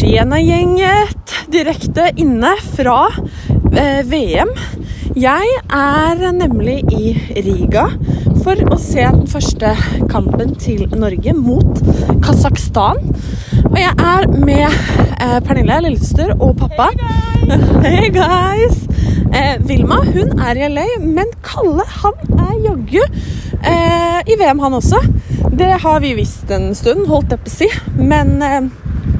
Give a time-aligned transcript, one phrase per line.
[0.00, 3.02] Skien-gjenget direkte inne fra
[3.76, 4.48] eh, VM.
[5.12, 7.10] Jeg er nemlig i
[7.44, 7.82] Riga
[8.40, 9.74] for å se den første
[10.08, 11.84] kampen til Norge mot
[12.24, 13.12] Kasakhstan.
[13.66, 16.88] Og jeg er med eh, Pernille, lillesøster, og pappa.
[17.84, 18.86] Hey guys!
[19.36, 24.80] Eh, Vilma hun er i LA, men Kalle han er jaggu eh, i VM, han
[24.80, 25.04] også.
[25.60, 27.74] Det har vi visst en stund, holdt jeg på å si.
[28.00, 28.62] Men eh,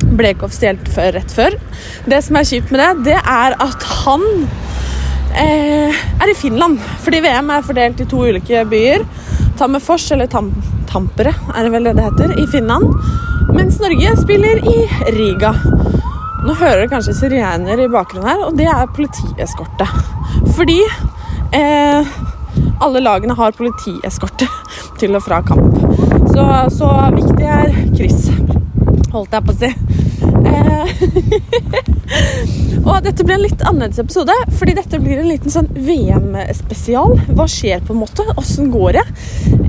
[0.04, 1.56] ble ikke offisielt før rett før.
[2.08, 4.26] Det som er kjipt med det, det er at han
[5.36, 6.80] eh, er i Finland.
[7.04, 9.06] Fordi VM er fordelt i to ulike byer.
[9.60, 10.52] Tammerfors, eller Tam
[10.90, 12.96] Tampere, er det vel det det heter, i Finland.
[13.54, 14.78] Mens Norge spiller i
[15.14, 15.52] Riga.
[16.40, 19.86] Nå hører dere kanskje sirener i bakgrunnen her, og det er politieskorte.
[20.56, 20.80] Fordi
[21.54, 22.10] eh,
[22.80, 24.48] alle lagene har politieskorte
[24.98, 25.78] til og fra kamp.
[26.32, 28.30] Så, så viktig er Chris,
[29.12, 29.70] holdt jeg på å si.
[30.46, 30.90] Eh,
[32.88, 37.16] og dette blir en litt annerledes episode, fordi dette blir en liten sånn VM-spesial.
[37.36, 38.26] Hva skjer på en måte?
[38.40, 39.04] Åssen går det?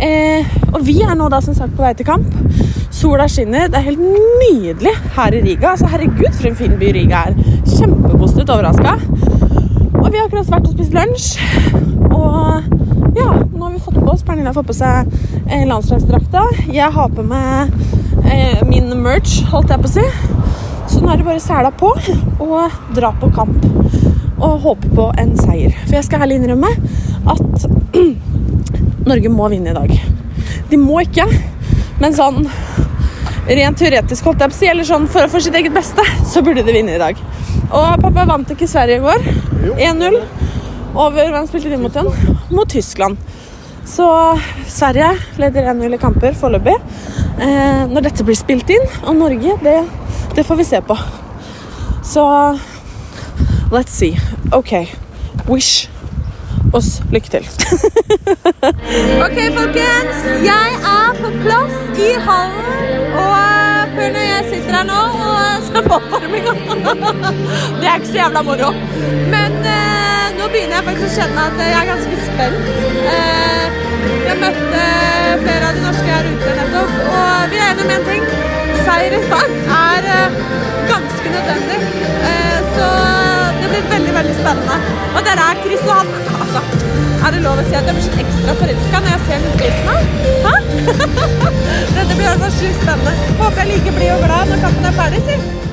[0.01, 2.29] Eh, og vi er nå da som sagt på vei til kamp.
[2.91, 3.69] Sola skinner.
[3.71, 5.73] Det er helt nydelig her i Riga.
[5.73, 7.39] Altså, herregud, for en fin by Riga er.
[7.65, 8.97] Kjempepositivt overraska.
[10.01, 11.35] Og vi har akkurat vært og spist lunsj.
[12.11, 15.09] Og ja, nå har vi fått på oss Pernille har fått på seg
[15.47, 16.45] eh, landslagsdrakta.
[16.71, 17.73] Jeg har på meg
[18.25, 20.05] eh, min merch, holdt jeg på å si.
[20.89, 21.91] Så nå er det bare sela på
[22.41, 23.65] og dra på kamp.
[24.41, 25.75] Og håpe på en seier.
[25.85, 26.71] For jeg skal ærlig innrømme
[27.31, 27.67] at
[29.09, 29.93] Norge må vinne i dag.
[30.71, 31.27] De må ikke,
[32.01, 32.45] men sånn
[33.49, 36.43] rent teoretisk, holdt jeg på å si, eller sånn for, for sitt eget beste, så
[36.45, 37.19] burde de vinne i dag.
[37.71, 39.27] Og pappa vant ikke Sverige i går.
[39.77, 40.17] 1-0
[41.01, 42.37] over hvem spilte de mot igjen?
[42.51, 43.17] Mot Tyskland.
[43.87, 44.05] Så
[44.69, 46.77] Sverige leder 1-0 i kamper foreløpig.
[47.41, 49.77] Eh, når dette blir spilt inn, og Norge, det,
[50.35, 50.97] det får vi se på.
[52.03, 52.57] Så
[53.71, 54.17] let's see.
[54.51, 54.87] Okay,
[55.47, 55.89] Wish
[56.73, 57.47] oss lycka till.
[58.61, 60.45] Okej okay, folkens.
[60.45, 62.91] Jag är på plats i hallen.
[63.13, 66.43] och Purn og jag sitter här nu och ser på uppvärmning.
[67.81, 68.73] Det är inte så jävla moro.
[69.31, 72.31] Men eh, nu börjar jag faktiskt känna att jag är ganska spänd.
[72.33, 72.63] spent.
[73.13, 73.65] Eh,
[74.27, 74.83] jeg møtte
[75.67, 78.60] av de norska här ute och vi är eniga om en ting.
[78.85, 80.37] Seier i dag er eh,
[80.89, 81.79] ganske nødvendig.
[82.29, 82.87] Eh, så
[83.61, 84.77] det blir veldig, veldig spennende.
[85.15, 86.07] Og der er Chris, og han
[86.41, 86.59] altså,
[87.25, 89.53] Er det lov å si at jeg blir sånn ekstra forelska når jeg ser den
[89.61, 89.97] prisen?
[91.95, 93.13] Dette blir i hvert fall sjukt spennende.
[93.41, 95.70] Håper jeg like blid og glad når kampen er ferdig, si.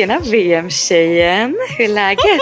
[0.00, 2.40] Tjena VM-tjejen, hur är läget?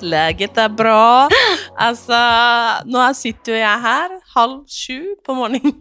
[0.02, 1.28] Läget är bra.
[1.76, 2.12] Alltså,
[2.84, 5.72] nu sitter jag här halv sju på morgonen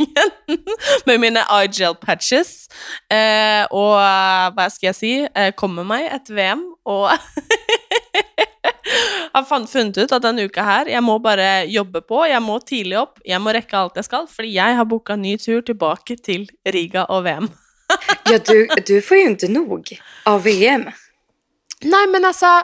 [1.05, 2.67] med mina eye-gel patches.
[3.11, 5.29] Eh, och eh, vad ska jag säga.
[5.35, 7.09] Eh, kommer mig ett VM, och
[9.33, 10.85] har fan funnet ut att den uka här.
[10.85, 12.27] Jag måste bara jobba på.
[12.27, 15.37] jag måste tidigt upp, jag måste räcka allt jag ska, för jag har booka ny
[15.37, 17.49] tur tillbaka till Riga och VM.
[18.29, 20.85] Ja, du, du får ju inte nog av VM.
[21.81, 22.59] Nei, men altså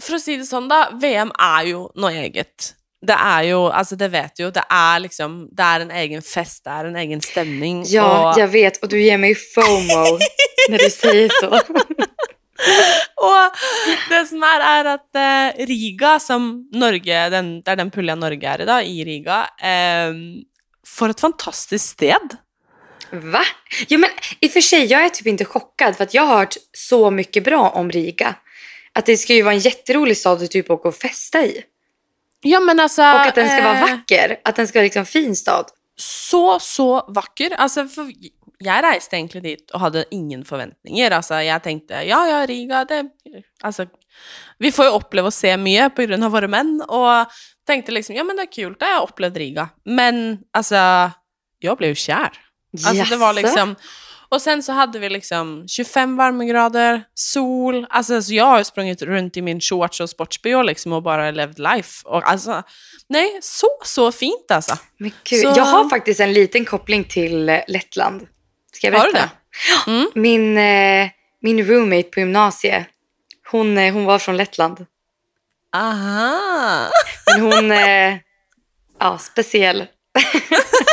[0.00, 0.86] For å si det sånn, da.
[0.96, 2.74] VM er jo noe eget.
[3.00, 4.46] Det er jo Altså, det vet du.
[4.54, 7.82] Det er liksom Det er en egen fest, det er en egen stemning.
[7.88, 8.82] Ja, og, jag vet.
[8.82, 10.18] Och du ger mig FOMO
[10.70, 11.48] när du säger så.
[13.20, 13.62] og
[14.10, 18.64] det som er, er at eh, Riga, som Norge den, er den pulja Norge er
[18.64, 19.42] i, da, i Riga.
[19.56, 20.12] Eh,
[20.86, 22.36] for et fantastisk sted.
[23.12, 23.42] Va?
[23.88, 24.10] Jo, men
[24.40, 27.10] i och för sig, jag är typ inte chockad för att jag har hört så
[27.10, 28.34] mycket bra om Riga.
[28.92, 31.64] Att det ska ju vara en jätterolig stad att typ åka och festa i.
[32.42, 34.40] Ja, men altså Och att den ska vara eh, vacker.
[34.44, 35.66] Att den ska vara liksom fin stad.
[36.00, 37.54] så, så vakker.
[37.60, 38.08] Altså, for
[38.60, 41.12] jeg reiste egentlig dit og hadde ingen forventninger.
[41.16, 43.04] Altså, jeg tenkte ja, ja, Riga, det
[43.64, 43.86] Altså,
[44.60, 47.32] vi får jo oppleve å se mye på grunn av våre menn, og
[47.68, 49.68] tenkte liksom ja, men det er kult, jeg har opplevd Riga.
[49.84, 50.80] Men altså,
[51.60, 52.40] jeg ble jo kjær.
[52.86, 53.76] Alltså det var liksom
[54.28, 57.86] Och sen så hade vi liksom 25 varmegrader, sol.
[57.90, 61.58] Alltså så jag har sprungit runt i min shorts och sportsbh liksom och bara levt
[61.58, 62.08] life.
[62.08, 62.62] Och alltså,
[63.08, 64.76] nej, så, så fint alltså.
[64.98, 68.26] Men gud, Så- jag har faktiskt en liten koppling till eh, Lettland.
[68.72, 69.30] Ska jag Har du berätta?
[69.86, 69.90] det?
[69.90, 70.10] Mm.
[70.14, 71.08] Min, eh,
[71.42, 72.86] min roommate på gymnasiet,
[73.50, 74.86] hon, eh, hon var från Lettland.
[75.76, 76.90] Aha.
[77.26, 77.70] Men hon,
[79.00, 79.86] ja, speciell.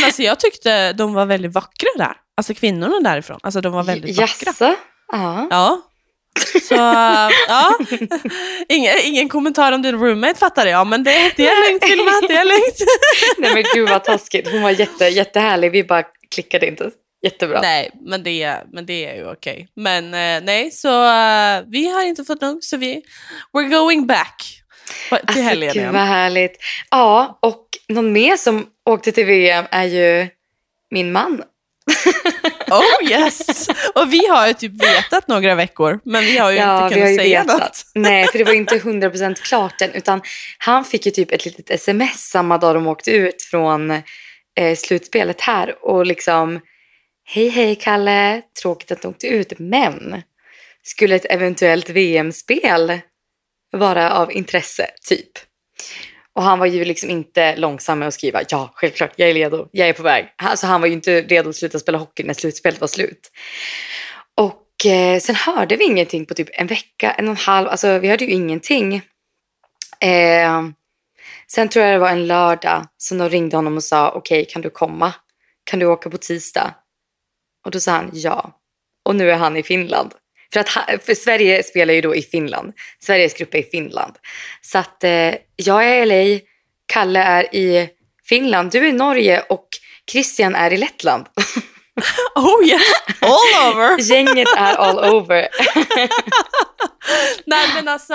[0.00, 2.16] Men alltså jag tyckte de var väldigt vackra där.
[2.36, 4.46] Alltså kvinnorna därifrån, alltså de var väldigt vackra.
[4.46, 4.74] Jaså?
[5.12, 5.46] Ja.
[5.50, 5.82] Ja.
[6.62, 7.78] Så ja,
[8.68, 12.34] ingen, ingen kommentar om din roommate fattar jag, men det, det är lugnt Vilma, det
[12.34, 12.76] är lugnt.
[13.38, 14.50] Nej men gud vad taskigt.
[14.50, 15.70] Hon var jätte, jättehärlig.
[15.72, 16.04] Vi bara
[16.34, 16.90] klickade inte.
[17.22, 17.60] Jättebra.
[17.60, 19.68] Nej, men det, men det är ju okej.
[19.76, 23.02] Men eh, nej, så eh, vi har inte fått nog, så vi,
[23.52, 24.59] we're going back
[25.08, 26.56] till Alltså helgen gud vad härligt.
[26.90, 30.28] Ja, och någon mer som åkte till VM är ju
[30.90, 31.42] min man.
[32.70, 33.68] Oh yes!
[33.94, 37.14] Och vi har ju typ vetat några veckor, men vi har ju Ja, inte kunnat
[37.14, 37.60] säga vetat.
[37.60, 37.86] något.
[37.94, 39.92] Nej, för det var inte 100% klart än.
[39.94, 40.20] Utan
[40.58, 45.40] han fick ju typ ett litet sms samma dag de åkte ut från eh, slutspelet
[45.40, 45.74] här.
[45.84, 46.60] Och liksom,
[47.24, 49.52] hej hej Kalle, tråkigt att du åkte ut.
[49.58, 50.22] Men
[50.82, 52.98] skulle ett eventuellt VM-spel
[53.70, 55.30] vara av intresse, typ?
[56.32, 59.68] Och han var ju liksom inte långsam med att skriva ja, självklart, jag är redo,
[59.72, 60.34] jag är på väg.
[60.36, 63.30] Alltså han var ju inte redo att sluta spela hockey när slutspelet var slut.
[64.36, 67.98] Och eh, sen hörde vi ingenting på typ en vecka, en och en halv, alltså
[67.98, 68.94] vi hörde ju ingenting.
[70.00, 70.62] Eh,
[71.52, 74.62] sen tror jag det var en lördag som de ringde honom och sa okej, kan
[74.62, 75.14] du komma?
[75.64, 76.74] Kan du åka på tisdag?
[77.64, 78.60] Och då sa han ja.
[79.04, 80.14] Och nu är han i Finland.
[80.52, 82.72] För, att för Sverige spelar ju då i Finland.
[82.98, 84.14] Sveriges grupp är i Finland.
[84.60, 86.40] Så att eh, jag är i LA,
[86.86, 87.88] Kalle är i
[88.28, 89.68] Finland, du är i Norge och
[90.12, 91.26] Christian är i Lettland.
[92.34, 92.82] Oh yes,
[93.20, 94.00] all over!
[94.10, 95.48] Gänget är all over.
[97.46, 98.14] Nej men alltså,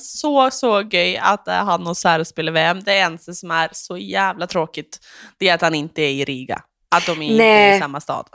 [0.00, 2.82] så så göj att eh, han och Sara spelar VM.
[2.84, 4.98] Det enda som är så jävla tråkigt,
[5.38, 6.62] det är att han inte är i Riga.
[6.90, 8.26] Att de inte är i samma stad.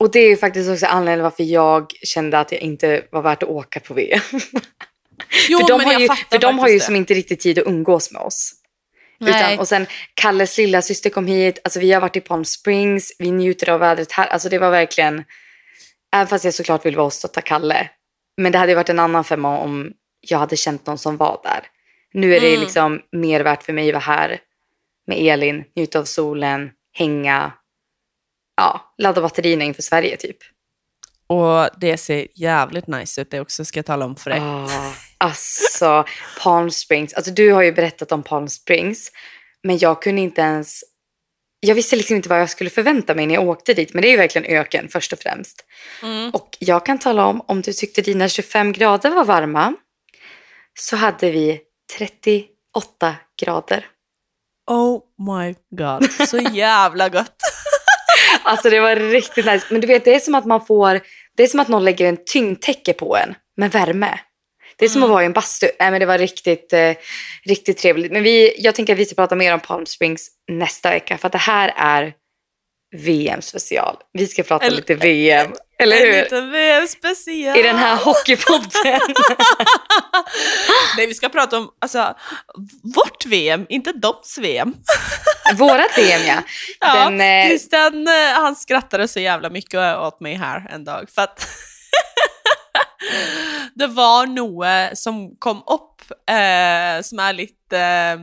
[0.00, 3.42] Och det är ju faktiskt också anledningen varför jag kände att jag inte var värt
[3.42, 4.20] att åka på VM.
[5.48, 8.12] Jo, för de har ju, för de har ju som inte riktigt tid att umgås
[8.12, 8.52] med oss.
[9.20, 13.16] Utan, och sen Kalles lilla syster kom hit, alltså vi har varit i Palm Springs,
[13.18, 14.26] vi njuter av vädret här.
[14.26, 15.24] Alltså det var verkligen,
[16.12, 17.90] även fast jag såklart vill vara och stötta Kalle.
[18.36, 21.40] Men det hade ju varit en annan femma om jag hade känt någon som var
[21.44, 21.60] där.
[22.12, 22.60] Nu är det Mm.
[22.60, 24.40] liksom mer värt för mig att vara här
[25.06, 27.52] med Elin, njuta av solen, hänga,
[28.60, 30.36] ja, ladda batterierna inför Sverige typ.
[31.26, 34.40] Och det ser jävligt nice ut det också, ska jag tala om för dig.
[34.40, 36.04] Ah, alltså,
[36.42, 37.14] Palm Springs.
[37.14, 39.12] Alltså, du har ju berättat om Palm Springs.
[39.62, 40.84] Men jag kunde inte ens...
[41.60, 43.94] Jag visste liksom inte vad jag skulle förvänta mig när jag åkte dit.
[43.94, 45.64] Men det är ju verkligen öken först och främst.
[46.02, 46.30] Mm.
[46.30, 49.74] Och jag kan tala om, om du tyckte dina 25 grader var varma.
[50.78, 51.60] Så hade vi
[51.98, 53.86] 38 grader.
[54.70, 57.36] Oh my god, så jävla gott.
[58.42, 59.66] Alltså det var riktigt nice.
[59.70, 61.00] Men du vet, det är som att man får...
[61.36, 64.18] Det är som att någon lägger en tyngdtäcke på en med värme.
[64.76, 65.66] Det är som att vara i en bastu.
[65.80, 66.92] Nej, men det var riktigt, eh,
[67.44, 68.12] riktigt trevligt.
[68.12, 71.18] Men vi, jag tänker att vi ska prata mer om Palm Springs nästa vecka.
[71.18, 72.12] För att det här är
[72.96, 73.96] VM-special.
[74.12, 75.52] Vi ska prata Eller- lite VM.
[75.78, 76.22] Eller En hur?
[76.22, 77.58] liten VM-special.
[77.58, 78.70] I den här hockeypodden.
[80.96, 82.14] Nej, vi ska prata om alltså,
[82.94, 84.74] vårt VM, inte doms VM.
[85.54, 86.42] Vårat VM, ja.
[86.80, 91.08] Ja, Den, eh, Christian eh, han skrattade så jävla mycket åt mig här en dag.
[91.14, 91.48] För att
[93.74, 97.78] det var något som kom upp eh, som är lite...
[97.78, 98.18] Eh,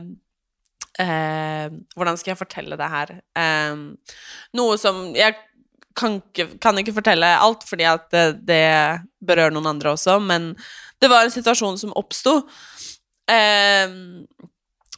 [0.98, 3.10] hur ska jag fortälla det här?
[3.36, 3.76] Eh,
[4.52, 5.34] något som jag
[5.94, 10.56] kan inte, kan inte fortälla allt för att det, det berör någon andra också, men
[10.98, 12.36] det var en situation som uppstod
[13.28, 13.90] eh,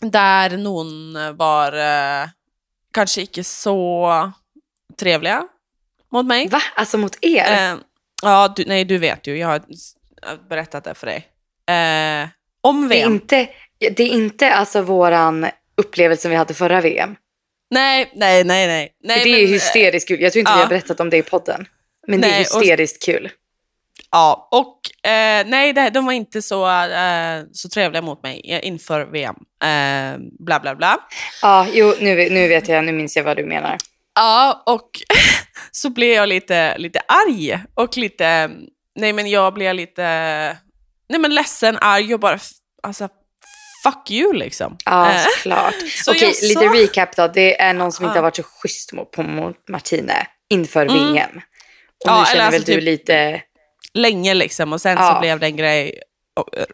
[0.01, 2.29] där någon var eh,
[2.93, 4.33] kanske inte så
[4.99, 5.45] trevliga
[6.13, 6.49] mot mig.
[6.49, 6.63] Va?
[6.75, 7.73] Alltså mot er?
[7.73, 7.79] Eh,
[8.23, 9.39] ja, du, nej, du vet ju.
[9.39, 9.63] Jag har
[10.49, 11.29] berättat det för dig.
[11.67, 12.29] Eh,
[12.61, 13.13] om det, är VM.
[13.13, 15.47] inte, det är inte alltså våran
[15.81, 17.17] upplevelse som vi hade förra VM.
[17.71, 18.93] Nej, nej, nej, nej.
[19.05, 20.21] nej det är men, hysteriskt kul.
[20.21, 20.63] Jag tror inte vi ja.
[20.63, 21.67] har berättat om det i podden.
[22.07, 23.31] Men det är Nej, och- hysteriskt kul.
[24.11, 29.05] Ja, och eh, nej, det, de var inte så, eh, så trevliga mot mig inför
[29.05, 29.35] VM.
[29.63, 30.99] Eh, bla, bla, bla.
[31.43, 33.77] Ja, jo, nu, nu vet jag, nu minns jag vad du menar.
[34.15, 34.91] Ja, och
[35.71, 38.51] så blev jag lite, lite arg och lite,
[38.99, 40.03] nej men jag blev lite,
[41.09, 42.39] nej men ledsen, arg och bara,
[42.83, 43.09] alltså
[43.83, 44.77] fuck you liksom.
[44.85, 45.75] Ja, Eh, såklart.
[46.05, 47.29] så Okej, jag lite recap då.
[47.29, 49.17] Det är någon som inte har varit så schysst mot,
[49.69, 51.13] Martine inför Mm.
[51.15, 51.31] VM.
[52.05, 53.43] Och Ja, nu eller känner väl alltså du typ- lite...
[53.95, 55.13] länge liksom och sen Ja.
[55.15, 56.03] så blev det en grej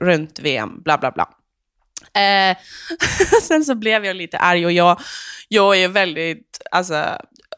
[0.00, 1.28] runt VM, bla bla bla.
[2.22, 2.56] Eh,
[3.42, 5.00] sen så blev jag lite arg och jag,
[5.48, 7.04] jag är väldigt alltså,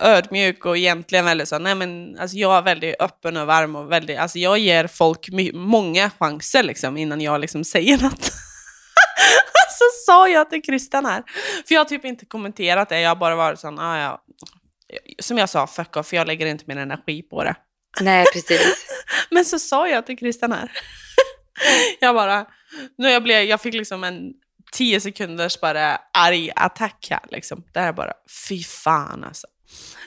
[0.00, 3.92] ödmjuk och egentligen väldigt så, nej men alltså jag är väldigt öppen och varm och
[3.92, 8.32] väldigt, alltså jag ger folk många chanser liksom innan jag liksom säger något.
[9.78, 11.22] så sa jag till Christian här,
[11.66, 14.24] för jag har typ inte kommenterat det, jag har bara varit sån, ah, ja,
[15.18, 17.54] som jag sa, fuck off, jag lägger inte min energi på det.
[18.00, 18.86] Nej, precis.
[19.30, 20.72] Men så sa jag till Christian här,
[22.00, 22.46] jag bara,
[22.98, 24.32] nu jag, blev, jag fick liksom en
[24.72, 27.64] tio sekunders bara arg attack här liksom.
[27.72, 28.12] Det här bara,
[28.48, 29.46] fy fan alltså.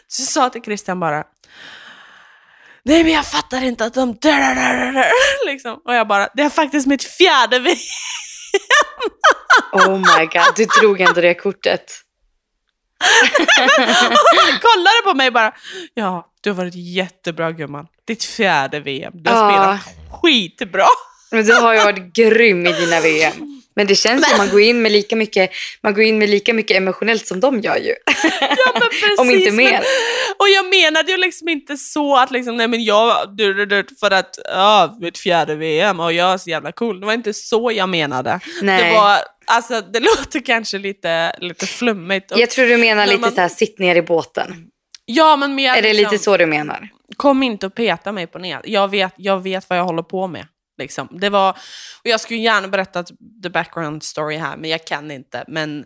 [0.08, 1.24] Så jag sa till Christian bara,
[2.84, 4.18] nej men jag fattar inte att de
[5.46, 5.82] liksom.
[5.86, 7.77] Och jag bara, det är faktiskt mitt fjärde VM.
[9.72, 11.91] Oh my god, du drog ändå det kortet.
[13.48, 15.53] han kollade på mig bara,
[15.93, 17.88] ja du har varit jättebra gumman.
[18.08, 19.77] Ditt fjärde VM, du har Ja.
[19.79, 20.86] spelat skitbra.
[21.31, 23.61] Men du har ju varit grym i dina VM.
[23.75, 25.51] Men det känns som att man går in med lika mycket,
[25.84, 27.96] man går in med lika mycket emotionellt som de gör ju.
[28.42, 29.82] Ja, men precis, Om inte men- mer.
[30.40, 33.86] Och jag menade ju liksom inte så att liksom, nej men jag, du, du, du,
[34.00, 37.00] för att, ja, mitt fjärde VM och jag är så jävla cool.
[37.00, 38.40] Det var inte så jag menade.
[38.62, 38.84] Nej.
[38.84, 42.32] Det var, alltså det låter kanske lite, lite flummigt.
[42.32, 44.56] Och, Jag tror du menar lite man- så här, sitt ner i båten.
[45.06, 46.90] ja men mer Är det liksom, lite så du menar?
[47.18, 48.62] kom inte och peta mig på ner.
[48.63, 50.46] Jag vet, jag vet vad jag håller på med.
[50.78, 51.08] Liksom.
[51.12, 53.04] Det var, och jag skulle gärna berätta
[53.44, 55.44] the background story här, men jag kan inte.
[55.48, 55.86] Men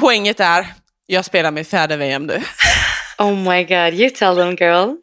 [0.00, 0.74] poänget är,
[1.06, 2.42] jag spelar mitt fjärde VM nu.
[3.18, 4.96] Oh my god, you tell them girl.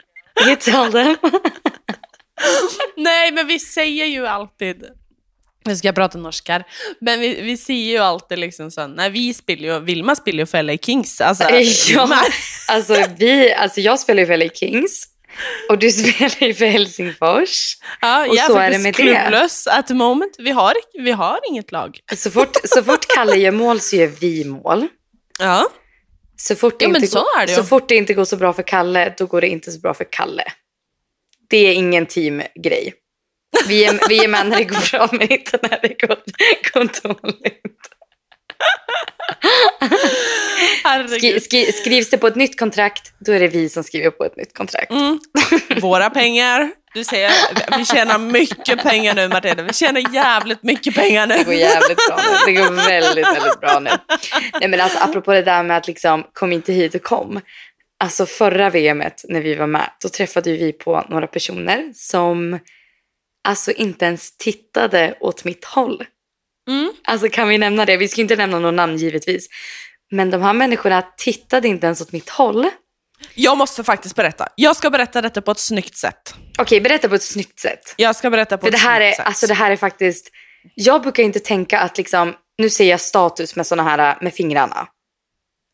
[0.48, 1.16] You tell them.
[2.98, 4.86] Nej, men vi säger ju alltid,
[5.66, 6.64] nu ska jag prata norskar,
[7.02, 10.46] men vi, vi säger ju alltid liksom så, när vi spelar ju, Vilma spelar ju
[10.46, 11.22] för LA Kings.
[11.22, 11.50] Alltså,
[11.94, 12.26] ja,
[12.68, 15.11] alltså, vi, alltså jag spelar ju för LA Kings
[15.70, 17.78] och du spelar ju för Helsingfors.
[18.02, 19.04] ja, och jag så är är det med det.
[19.04, 20.36] klubblös at the moment.
[20.38, 22.00] Vi har, vi har inget lag.
[22.16, 24.88] Så fort, så fort Kalle gör mål så gör vi mål.
[25.40, 25.70] Ja.
[26.38, 28.54] Så fort, det Ja, inte så går, det så fort det inte går så bra
[28.54, 30.44] för Kalle, då går det inte så bra för Kalle.
[31.50, 32.94] Det är ingen teamgrej.
[33.68, 36.18] Vi är, vi är med när det går bra, men inte när det går,
[36.74, 37.62] går dåligt.
[41.18, 44.24] Skri, skri, skrivs det på ett nytt kontrakt, då är det vi som skriver på
[44.24, 44.92] ett nytt kontrakt.
[44.92, 45.20] Mm.
[45.82, 46.72] Våra pengar.
[46.94, 47.32] Du ser,
[47.78, 49.64] vi tjänar mycket pengar nu Martina.
[49.64, 51.58] Vi tjänar jävligt mycket pengar Det går nu.
[51.58, 52.38] jävligt bra nu.
[52.46, 53.90] Det går väldigt, väldigt bra nu.
[54.60, 57.42] Nej, men alltså, apropå det där med att liksom, kom inte hit och kom.
[58.04, 62.60] Alltså förra VMet när vi var med, då träffade vi på några personer som
[63.48, 66.06] alltså inte ens tittade åt mitt håll.
[66.70, 66.94] Mm.
[67.04, 67.98] Alltså kan vi nämna det?
[67.98, 69.48] Vi ska inte nämna någon namn givetvis.
[70.12, 72.70] Men de här människorna tittade inte ens åt mitt håll.
[73.36, 74.48] Jag måste faktiskt berätta.
[74.56, 76.36] Jag ska berätta detta på ett snyggt sätt.
[76.58, 77.94] Okej, berätta på ett snyggt sätt.
[77.98, 79.28] Jag ska berätta på För ett det här, snyggt är, sätt.
[79.28, 80.32] alltså det här är faktiskt...
[80.76, 82.34] Jag brukar inte tänka att liksom...
[82.58, 84.88] Nu säger jag status med såna här med fingrarna.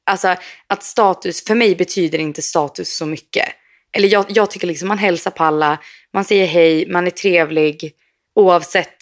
[0.09, 0.35] Alltså
[0.67, 3.45] att status, för mig betyder inte status så mycket.
[3.93, 5.77] Eller jag, jag tycker liksom man hälsar på alla,
[6.13, 7.91] man säger hej, man är trevlig
[8.35, 8.97] oavsett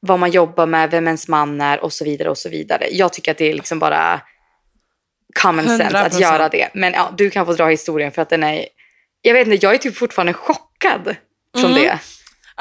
[0.00, 2.88] vad man jobbar med, vem ens man är och så vidare och så vidare.
[2.90, 4.20] Jag tycker att det är liksom bara
[5.42, 6.20] common sense att 100%.
[6.20, 6.68] göra det.
[6.74, 8.66] Men ja, du kan få dra historien för att den är...
[9.22, 11.16] Jag vet inte, jag är typ fortfarande chockad
[11.58, 11.82] från Mm.
[11.82, 11.98] det.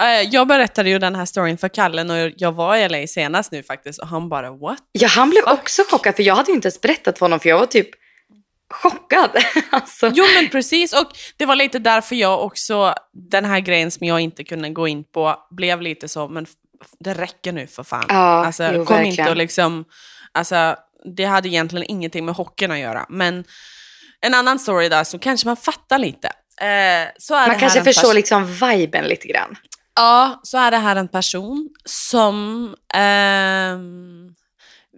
[0.02, 3.52] Eh, Jag berättade ju den här storyn för Kalle när jag var i LA senast
[3.52, 4.78] nu faktiskt och han bara what?
[4.92, 7.50] Ja, han blev också chockad för jag hade ju inte ens berättat för honom för
[7.50, 7.90] jag var typ
[8.74, 9.30] chockad.
[9.70, 11.06] alltså, Jo men precis och
[11.38, 12.94] det var lite därför jag också,
[13.32, 16.46] den här grejen som jag inte kunde gå in på blev lite så, men
[17.00, 18.06] det räcker nu för fan.
[18.10, 19.20] Ja, alltså, jo, kom verkligen.
[19.20, 19.86] inte och liksom,
[20.32, 20.76] alltså
[21.16, 23.06] det hade egentligen ingenting med hockeyn att göra.
[23.10, 23.44] Men
[24.22, 26.28] en annan story där så kanske man fattar lite.
[26.62, 29.56] Eh, så är man kanske förstår liksom viben lite grann.
[29.96, 34.36] Ja, så är det här en person som ehm,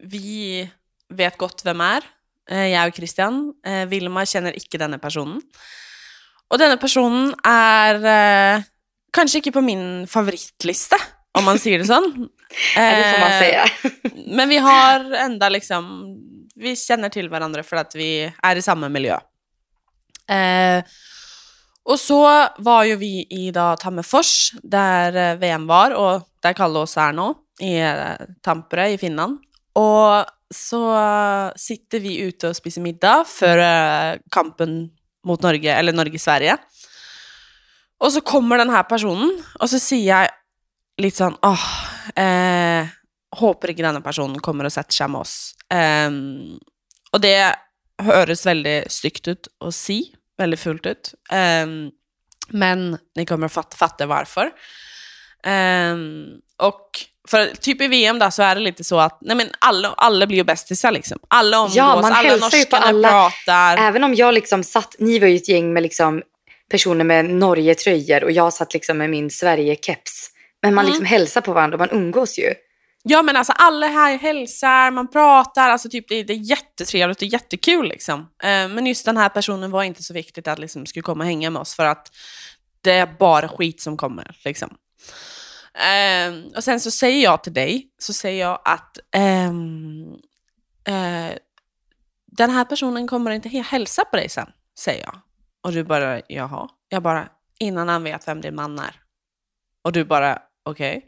[0.04, 0.70] vi
[1.10, 2.04] vet gott vem är.
[2.50, 3.54] Eh, jag och Christian.
[3.66, 5.42] Eh, Vilma känner icke denna personen.
[6.48, 7.96] Och denna personen är
[8.56, 8.62] eh,
[9.14, 10.96] kanske inte på min favoritlista,
[11.38, 11.94] om man säger det så.
[12.76, 13.66] Ja, det får man Eh, säga.
[14.28, 16.16] Men vi har ändå liksom,
[16.56, 19.20] vi känner till varandra för att vi är i samma miljö.
[20.30, 20.84] Eh,
[21.84, 26.80] och så var ju vi i då Tammerfors, där eh, VM var, och där Kalle
[26.80, 29.40] oss är nu, i eh, Tampere i Finland.
[29.74, 30.26] Och
[30.56, 30.98] så
[31.56, 34.90] sitter vi ute och spiser middag för eh, kampen
[35.26, 36.58] mot Norge, eller Norge-Sverige.
[38.00, 40.30] Och så kommer den här personen, och så säger jag
[40.98, 41.66] lite sånn åh,
[42.16, 42.88] eh,
[43.38, 45.54] håper ikke denne personen kommer og setter seg med oss.
[45.74, 46.58] Ehm,
[47.14, 47.36] og det
[48.02, 51.14] høres veldig stygt ut å si, veldig fult ut.
[51.32, 51.92] Ehm,
[52.50, 54.52] men ni kommer fatta, fatta varför.
[55.44, 56.26] Ehm,
[56.58, 56.90] och
[57.30, 60.28] för typ i VM då så är det lite så att nej men alla, alla
[60.28, 61.20] blir ju bästisar liksom.
[61.28, 63.10] Alla umgås, Ja, man alla norskarna alla.
[63.10, 63.78] pratar.
[63.78, 66.22] Även om jag liksom satt, ni var ju ett gäng med liksom
[66.72, 70.30] personer med Norge-tröjor och jag satt liksom med min Sverige-keps.
[70.68, 70.92] Men man Mm.
[70.92, 72.54] liksom hälsar på varandra man umgås ju.
[73.04, 77.22] Ja men alltså alla här hälsar, man pratar, alltså typ det, är- det är jättetrevligt
[77.22, 78.20] och jättekul liksom.
[78.20, 81.28] Eh, men just den här personen var inte så viktigt att liksom skulle komma och
[81.28, 82.12] hänga med oss för att
[82.82, 84.78] det är bara skit som kommer liksom.
[85.74, 90.14] Eh, och sen så säger jag till dig, så säger jag att ehm,
[90.88, 91.38] eh,
[92.26, 95.20] den här personen kommer inte hälsa på dig sen, säger jag.
[95.64, 96.70] Och du bara, jaha.
[96.90, 98.96] Jag bara, innan han vet vem din man är.
[99.84, 101.06] Och du bara, okej.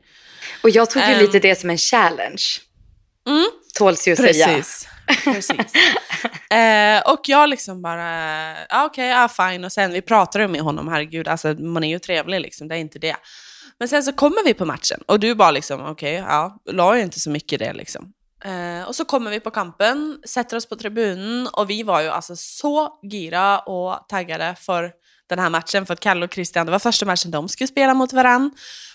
[0.63, 1.19] Och jag tog ju Ehm.
[1.19, 2.43] lite det som en challenge.
[3.27, 3.45] Mm.
[3.77, 4.47] Tåls ju att säga.
[4.47, 4.87] Precis.
[5.23, 5.73] Precis.
[6.51, 9.63] eh, och jag liksom bara, ja okej, ja fine.
[9.65, 12.79] Och sen vi pratade med honom, herregud, alltså man är ju trevlig liksom, det är
[12.79, 13.15] inte det.
[13.79, 17.01] Men sen så kommer vi på matchen och du bara liksom, okej, ja, la ju
[17.01, 18.13] inte så mycket i det liksom.
[18.45, 22.09] Eh, och så kommer vi på kampen, sätter oss på tribunen och vi var ju
[22.09, 24.91] alltså så gira och taggade för
[25.29, 27.93] den här matchen för att Kalle och Christian, det var första matchen de skulle spela
[27.93, 28.51] mot varann.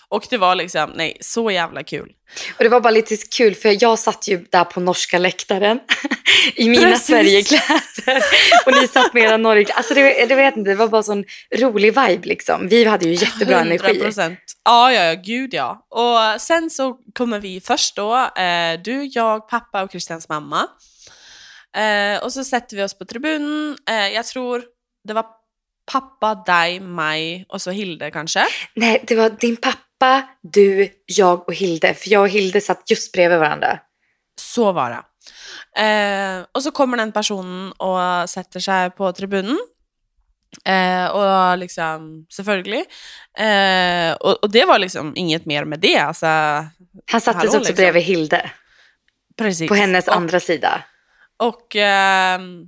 [0.09, 2.11] Och det var liksom, nej, så jävla kul.
[2.57, 5.79] Och det var bara lite kul för jag satt ju där på norska läktaren
[6.55, 7.05] i mina Precis.
[7.05, 8.23] Sverigekläder
[8.65, 9.73] och ni satt med era Norge.
[9.73, 11.23] Alltså det, det, vet inte, det var bara sån
[11.55, 12.67] rolig vibe liksom.
[12.67, 14.01] Vi hade ju jättebra energi.
[14.01, 14.35] 100%.
[14.65, 15.87] Ja, ja, ja, gud ja.
[15.89, 20.67] Och sen så kommer vi först då, eh, du, jag, pappa och Christians mamma.
[21.77, 23.77] Eh, och så sätter vi oss på tribunen.
[23.89, 24.63] Eh, jag tror
[25.07, 25.25] det var
[25.91, 28.45] pappa, dig, mig och så Hilde kanske.
[28.73, 29.77] Nej, det var din pappa,
[30.41, 31.93] du, jag och Hilde.
[31.93, 33.79] För jag och Hilde satt just bredvid varandra.
[34.41, 35.03] Så var det.
[35.81, 39.59] Eh, och så kommer den personen och sätter sig på tribunen.
[40.65, 42.85] Eh, och liksom, selvfølgelig.
[43.37, 45.97] Eh, och, och det var liksom inget mer med det.
[45.97, 47.75] Alltså, Han sattes Hallå, också liksom.
[47.75, 48.51] bredvid Hilde
[49.37, 49.69] precis.
[49.69, 50.83] på hennes och, andra sida.
[51.37, 52.65] Och ehm,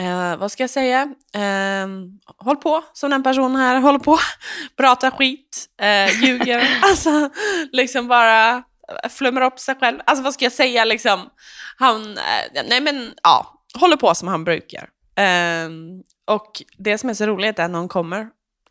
[0.00, 1.14] eh, vad ska jag säga?
[1.34, 4.18] Ehm, håll på som den personen här håller på.
[4.76, 7.30] Pratar skit, eh, ljuger, alltså
[7.72, 8.62] liksom bara
[9.10, 10.00] flummar upp sig själv.
[10.06, 11.30] Alltså vad ska jag säga liksom?
[11.76, 14.88] Han, eh, nej men ja, håller på som han brukar.
[15.16, 18.28] Ehm, och det som är så roligt är när hon kommer,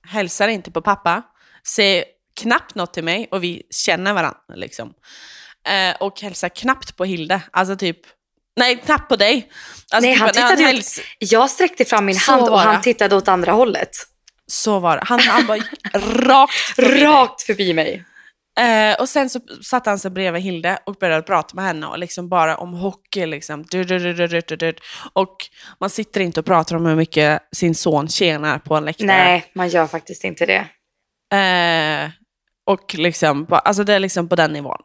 [0.07, 1.21] hälsar inte på pappa,
[1.67, 2.03] säger
[2.41, 4.93] knappt något till mig och vi känner varandra liksom.
[5.67, 7.99] Eh, och hälsar knappt på Hilde, alltså typ
[8.57, 9.49] Nej, knappt på dig.
[9.91, 10.67] Alltså, Nej, han när tittade ut.
[10.67, 13.89] häls- Jag sträckte fram min Så hand och han tittade åt andra hållet.
[14.47, 15.03] Så var det.
[15.05, 15.57] Han, han bara
[15.93, 18.03] rakt förbi Rakt förbi mig.
[18.59, 21.99] Eh, och sen så satte han sig bredvid Hilde och började prata med henne och
[21.99, 23.25] liksom bara om hockey.
[23.25, 23.65] Liksom.
[23.69, 24.75] Du, du, du.
[25.13, 25.35] Och
[25.79, 29.07] man sitter inte och pratar om hur mycket sin son tjänar på en läktare.
[29.07, 30.65] Nej, man gör faktiskt inte det.
[31.37, 32.09] Eh,
[32.65, 34.81] och liksom, alltså det är liksom på den nivån.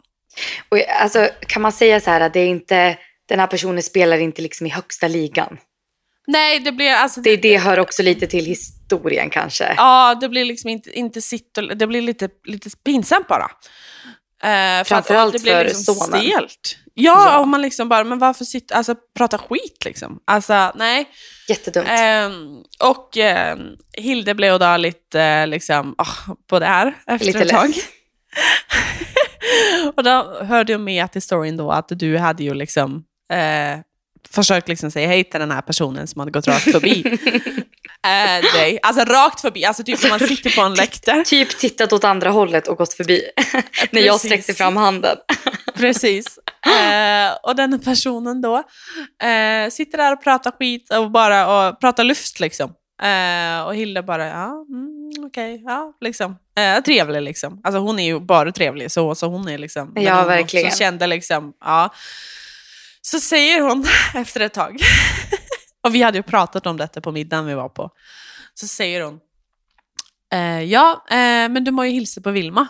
[0.69, 2.99] Och, alltså, kan man säga så här att det är inte,
[3.29, 5.59] den här personen spelar inte liksom i högsta ligan?
[6.27, 7.21] Nej, det blir alltså...
[7.21, 9.75] Det, det hör också lite till historien kanske.
[9.77, 13.51] Ja, det blir liksom inte, inte sitt och, det blir lite, lite pinsamt bara.
[14.43, 16.21] Eh, för Framförallt det blir för liksom sonen.
[16.21, 16.77] Stelt.
[16.95, 17.39] Ja, Ja.
[17.39, 20.21] och man liksom bara, men varför sitta, alltså prata skit liksom?
[20.25, 21.09] Alltså, nej.
[21.49, 21.87] Jättedumt.
[21.91, 23.61] Ehm, och ehm,
[23.93, 27.69] Hilde blev då lite eh, liksom, ah, på det här efter Lite ett tag.
[27.69, 27.77] less.
[29.97, 33.81] och då hörde jag med till storyn då att du hade ju liksom eh,
[34.31, 37.05] försökt liksom säga hej till den här personen som hade gått rakt förbi
[38.07, 38.79] eh, dig.
[38.83, 41.25] Alltså rakt förbi, alltså typ som man sitter på en läktare.
[41.25, 43.23] Typ tittat åt andra hållet och gått förbi.
[43.91, 45.17] När jag sträckte fram handen.
[45.75, 46.39] Precis.
[46.67, 48.57] Eh, och den personen då
[49.23, 52.75] eh, sitter där och pratar skit och bara och pratar luft liksom.
[53.03, 56.39] Eh, och Hilda bara, ja, mm, okej, ja, liksom.
[56.59, 57.61] Eh, trevlig liksom.
[57.65, 59.93] Alltså hon är ju bara trevlig, så, så hon är liksom.
[59.97, 60.67] Ja, hon verkligen.
[60.67, 61.95] också kände liksom, ja.
[63.11, 64.81] Så säger hon efter ett tag,
[65.83, 67.91] och vi hade ju pratat om detta på middagen vi var på,
[68.55, 69.21] så säger hon,
[70.33, 72.69] eh, ja, eh, men du må ju hilsa på Vilma.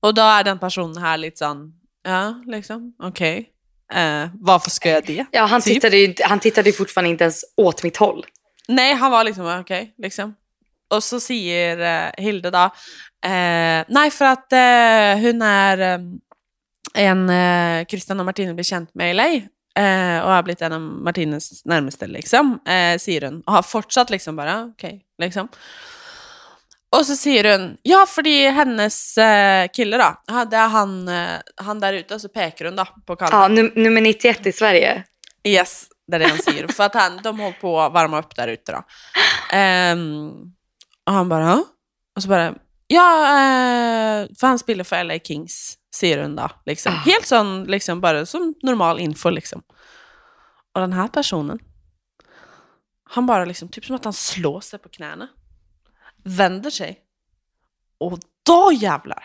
[0.00, 1.72] Och då är den personen här lite sån,
[2.04, 3.50] ja, liksom, okej.
[3.92, 5.26] Eh, varför ska jag det?
[5.30, 5.74] Ja, han Typ.
[5.74, 8.26] tittade, ju, han tittade ju fortfarande inte ens åt mitt håll.
[8.68, 10.34] Nej, han var liksom, okej, liksom.
[10.90, 12.64] Och så säger eh, Hilde då,
[13.28, 15.98] eh, nej för att eh, hon är eh,
[16.94, 19.26] en, eh, Christian och Martine blir känt med i LA.
[19.76, 23.40] Eh, och har blivit en av Martines närmaste, liksom, eh, säger hon.
[23.46, 25.48] Och har fortsatt liksom bara, okej, liksom.
[26.96, 30.14] Och så säger hon, ja för det är hennes eh, kille då.
[30.26, 33.30] Ja, det är han, eh, han där ute, och så pekar hon då på Kalle.
[33.36, 35.04] Ja, num- nummer 91 i Sverige.
[35.44, 36.68] Yes, det är det han säger.
[36.68, 38.82] För att han, de håller på att varma upp där ute då.
[39.52, 40.30] Ehm,
[41.06, 41.64] och han bara, ja.
[42.16, 42.54] Och så bara,
[42.86, 45.74] ja, eh, för han spelar för LA Kings,
[46.36, 46.50] då.
[46.66, 46.92] Liksom.
[46.92, 46.96] Ah.
[46.96, 49.62] Helt sån, liksom, bara som normal info liksom.
[50.74, 51.58] Och den här personen,
[53.10, 55.28] han bara liksom, typ som att han slår sig på knäna.
[56.24, 56.98] Vänder sig.
[57.98, 59.24] Och då jävlar,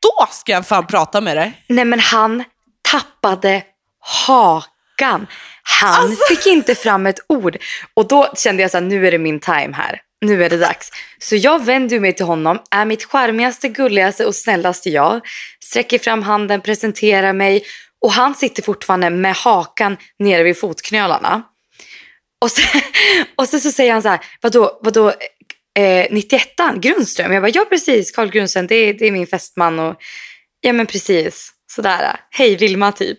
[0.00, 1.64] då ska jag fan prata med dig.
[1.68, 2.44] Nej men han
[2.82, 3.64] tappade
[3.98, 5.26] hakan.
[5.62, 7.56] Han Alltså- fick inte fram ett ord.
[7.94, 10.00] Och då kände jag så här, nu är det min time här.
[10.22, 10.90] Nu är det dags.
[11.18, 15.20] Så jag vänder mig till honom, är mitt charmigaste, gulligaste och snällaste jag.
[15.64, 17.64] Sträcker fram handen, presenterar mig.
[18.00, 21.42] Och han sitter fortfarande med hakan nere vid fotknölarna.
[22.40, 22.80] Och sen,
[23.36, 25.08] och sen så säger han så här, vadå, vadå
[25.78, 27.32] eh, 91 Grundström?
[27.32, 29.78] Jag bara, ja precis, Carl Grundström, det är, det är min fästman.
[29.78, 29.96] Och,
[30.60, 32.20] ja men precis, sådär.
[32.30, 33.18] Hej Vilma typ.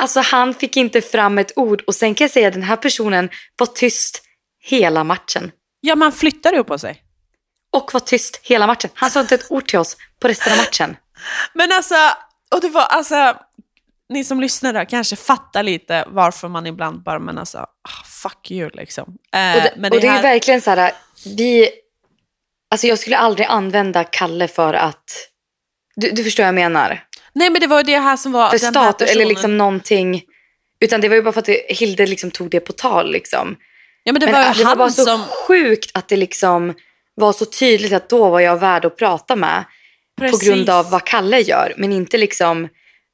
[0.00, 2.76] Alltså han fick inte fram ett ord och sen kan jag säga att den här
[2.76, 4.22] personen var tyst
[4.64, 5.52] hela matchen.
[5.86, 7.02] Ja, man flyttar ju på sig.
[7.72, 8.90] Och var tyst hela matchen.
[8.94, 10.96] Han sa inte ett ord till oss på resten av matchen.
[11.52, 11.94] Men alltså,
[12.54, 13.36] och det var alltså,
[14.08, 18.50] ni som lyssnar där kanske fattar lite varför man ibland bara, men alltså, ah, fuck
[18.50, 19.18] you liksom.
[19.34, 20.92] Eh, Och det, men och det är här- ju verkligen så här,
[21.36, 21.70] vi...
[22.70, 25.04] Alltså jag skulle aldrig använda Kalle för att...
[25.96, 27.04] Du, du förstår vad jag menar?
[27.32, 29.58] Nej men det var ju det här som var För den här stat eller liksom
[29.58, 30.22] någonting.
[30.80, 33.56] Utan det var ju bara för att det, Hilde liksom tog det på tal liksom.
[34.04, 35.24] Ja men det Men var äh, det var bara så som...
[35.48, 36.74] sjukt att det liksom
[37.14, 39.64] var så tydligt att då var jag värd att prata med.
[40.18, 40.40] Precis.
[40.40, 41.74] På grund av vad Kalle gör.
[41.76, 42.68] Men inte liksom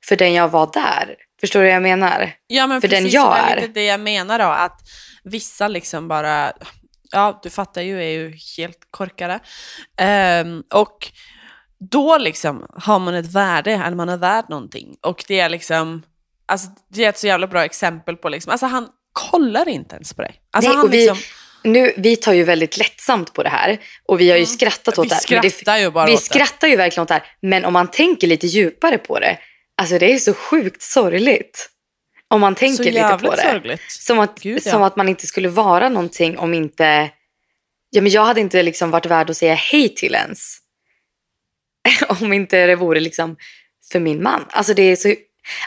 [0.09, 1.17] för den jag var där.
[1.41, 2.33] Förstår du vad jag menar?
[2.47, 3.69] ja, men för den precis, jag och det är är.
[3.69, 4.81] det jag menar då, att
[5.25, 6.53] vissa liksom bara,
[7.11, 9.41] ja du fattar ju, är ju helt korkade.
[9.97, 11.13] Ehm, och
[11.79, 14.97] då liksom har man ett värde, eller man är värd någonting.
[15.01, 16.03] Och det är liksom,
[16.47, 20.15] alltså det är ett så jävla bra exempel på liksom, alltså han kollar inte ens
[20.15, 20.35] på dig.
[20.51, 21.19] Alltså Nej, och vi, liksom,
[21.65, 23.79] nu, vi tar ju väldigt lättsamt på det här.
[24.05, 25.23] Och vi har ju skrattat åt vi det här.
[25.31, 26.25] Men det- skrattar ju bara Vi åt det.
[26.25, 27.25] skrattar ju verkligen åt det här.
[27.43, 29.39] Men om man tänker lite djupare på det.
[29.77, 31.71] Alltså det är så sjukt sorgligt.
[32.29, 33.43] Om man tänker lite på det.
[33.43, 33.81] sorgligt.
[33.89, 34.71] Som att, Gud, ja.
[34.73, 37.11] som att man inte skulle vara någonting om inte...
[37.91, 40.57] Ja, men jag hade inte liksom varit värd att säga hej till ens.
[42.21, 43.37] om inte det vore liksom
[43.93, 44.45] för min man.
[44.51, 45.15] Alltså det är så...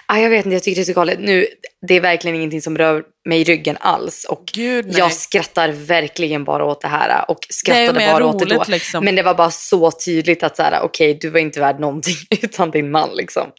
[0.05, 1.19] Ah, jag vet inte, jag tycker det är så galet.
[1.19, 1.47] Nu,
[1.87, 4.25] det är verkligen ingenting som rör mig i ryggen alls.
[4.29, 7.31] Och Gud jag skrattar verkligen bara åt det här.
[7.31, 8.55] Och är ju skrattade bara åt det då.
[8.55, 9.05] roligt liksom.
[9.05, 12.15] Men det var bara så tydligt att så här, okej, du var inte värd någonting
[12.41, 13.09] utan din man.
[13.15, 13.51] Liksom.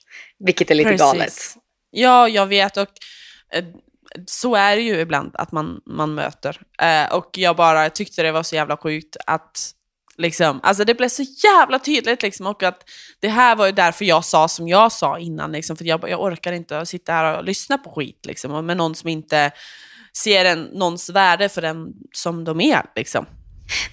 [0.45, 1.07] Vilket är lite Precis.
[1.07, 1.35] galet.
[1.91, 2.89] Ja, jag vet och
[3.53, 3.65] eh,
[4.27, 6.61] så är det ju ibland att man, man möter.
[6.83, 9.71] Eh, och jag bara tyckte det var så jävla sjukt att
[10.19, 14.05] liksom, alltså det blev så jävla tydligt liksom och att det här var ju därför
[14.05, 17.45] jag sa som jag sa innan liksom, för jag, jag orkar inte sitta här och
[17.45, 19.53] lyssna på skit liksom, med någon som inte
[20.17, 23.27] ser en, någons värde för den som de är liksom.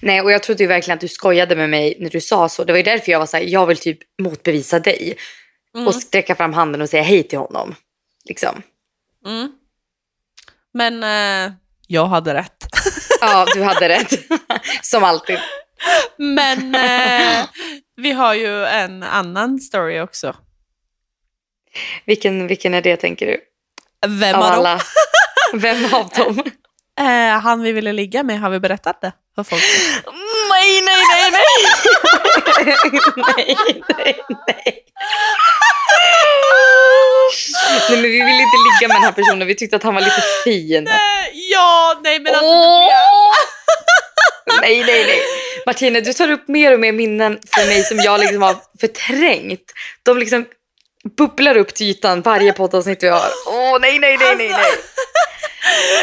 [0.00, 2.64] Nej, och jag trodde ju verkligen att du skojade med mig när du sa så.
[2.64, 5.16] Det var ju därför jag var så här, jag vill typ motbevisa dig.
[5.74, 5.88] Mm.
[5.88, 7.74] Och sträcka fram handen och säga hej till honom.
[8.24, 8.62] Liksom.
[9.26, 9.52] Mm.
[10.74, 11.52] Men eh,
[11.86, 12.66] jag hade rätt.
[13.20, 14.12] Ja, du hade rätt.
[14.82, 15.38] Som alltid.
[16.16, 17.46] Men eh,
[17.96, 20.36] vi har ju en annan story också.
[22.04, 23.40] Vilken, vilken är det tänker du?
[24.06, 24.58] Vem Av av dem?
[24.58, 24.80] alla.
[25.54, 26.42] Vem av dem?
[27.00, 29.62] Eh, han vi ville ligga med, har vi berättat det för folk?
[30.50, 31.42] Nej, nej, nej, nej.
[33.16, 33.56] nej,
[33.88, 34.84] nej, nej.
[37.88, 39.46] Nej, men vi ville inte ligga med den här personen.
[39.48, 40.86] Vi tyckte att han var lite fin.
[40.86, 40.94] Eh,
[41.50, 42.46] ja, nej men alltså.
[42.46, 43.34] Åh!
[44.60, 45.20] Nej, nej, nej.
[45.66, 49.72] Martina, du tar upp mer och mer minnen för mig som jag liksom har förträngt.
[50.02, 50.44] De liksom
[51.16, 53.28] bubblar upp till ytan varje poddavsnitt vi har.
[53.46, 54.72] Åh, nej, nej, nej, nej, nej.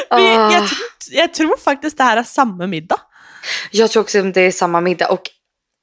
[0.09, 0.51] blir, vi, Ah.
[0.53, 0.79] jag, tror,
[1.11, 2.99] jag tror faktiskt det här är samma middag.
[3.71, 5.07] Jag tror också att det är samma middag.
[5.07, 5.21] Och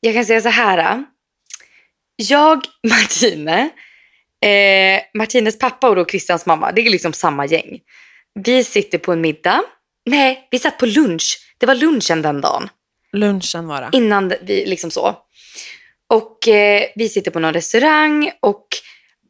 [0.01, 1.05] jag kan säga så här.
[2.16, 3.71] Jag, Martine,
[4.45, 7.79] eh, Martines pappa och då Christians mamma, det är liksom samma gäng.
[8.45, 9.62] Vi sitter på en middag.
[10.07, 11.38] Nej, vi satt på lunch.
[11.59, 12.69] Det var lunchen den dagen.
[13.12, 13.88] Lunchen var det.
[13.92, 15.16] Innan vi liksom så.
[16.09, 18.66] Och eh, vi sitter på någon restaurang och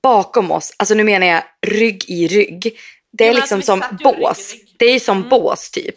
[0.03, 2.79] bakom oss, alltså nu menar jag rygg i rygg.
[3.13, 4.53] Det är Ja, liksom alltså, som ju rygg bås.
[4.53, 4.75] rygg.
[4.79, 5.29] Det är som Mm.
[5.29, 5.97] bås typ.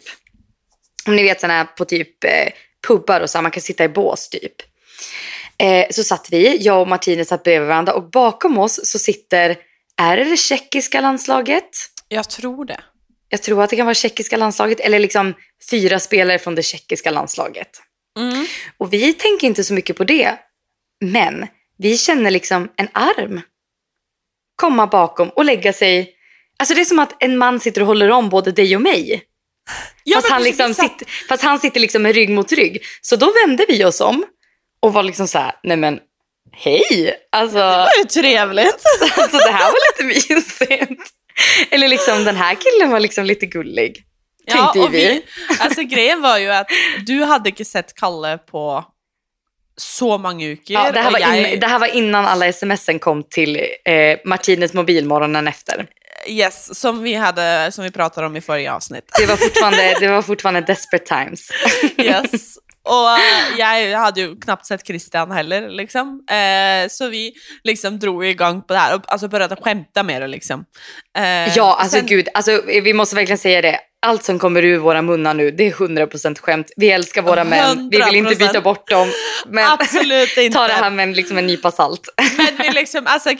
[1.06, 2.48] Om ni vet sådana här på typ eh,
[2.88, 4.54] pubbar och så, man kan sitta i bås typ.
[5.58, 9.56] Eh, så satt vi, jag och Martine satt bredvid varandra och bakom oss så sitter,
[9.96, 11.68] är det det tjeckiska landslaget?
[12.08, 12.80] Jag tror det.
[13.32, 15.34] Jag tror att det kan vara tjeckiska landslaget eller liksom
[15.70, 17.82] fyra spelare från det tjeckiska landslaget.
[18.18, 18.46] Mm.
[18.78, 20.38] Och vi tänker inte så mycket på det.
[21.00, 21.46] Men
[21.78, 23.40] vi känner liksom en arm
[24.56, 26.14] komma bakom och lägga sig.
[26.58, 29.22] Alltså det är som att en man sitter och håller om både dig och mig.
[30.04, 32.82] Ja, fast, han liksom sitter, fast han sitter liksom med rygg mot rygg.
[33.00, 34.24] Så då vände vi oss om
[34.80, 36.00] och var liksom så här, nej men
[36.52, 37.14] hej.
[37.32, 38.84] Alltså, Det var ju trevligt.
[39.16, 41.19] alltså det här var lite mysigt.
[41.70, 44.04] Eller liksom den här killen var liksom lite gullig.
[44.50, 45.22] Tänkte ju och vi,
[45.60, 46.66] alltså grejen var ju att
[47.06, 48.84] du hade inte sett Kalle på
[49.76, 50.74] så många uker.
[50.74, 54.18] Ja, det, här var jeg- in, det här var innan alla smsen kom till eh,
[54.24, 55.86] Martines mobil morgonen efter.
[56.26, 59.10] Yes, som vi, hade, som vi pratade om i förra avsnitt.
[59.18, 61.50] Det var fortfarande, det var fortfarande desperate times.
[61.98, 62.58] Yes.
[62.84, 63.10] Och
[63.64, 65.68] eh, jag hade ju knappt sett Christian heller.
[65.68, 66.24] Liksom.
[66.30, 67.32] Eh, så vi
[67.64, 70.28] liksom drog igång på det här och alltså började skämta med det.
[70.28, 70.64] Liksom.
[71.18, 73.78] Eh, Ja, alltså sen- gud, alltså, vi måste verkligen säga det.
[74.02, 76.72] Allt som kommer ur våra munnar nu, det är 100% skämt.
[76.76, 78.38] Vi älskar våra män, vi vill inte 100%.
[78.38, 79.12] byta bort dem.
[79.48, 80.58] Men Absolut inte.
[80.58, 82.08] ta det här med liksom en nypa salt.
[82.36, 83.30] Men vi liksom, alltså,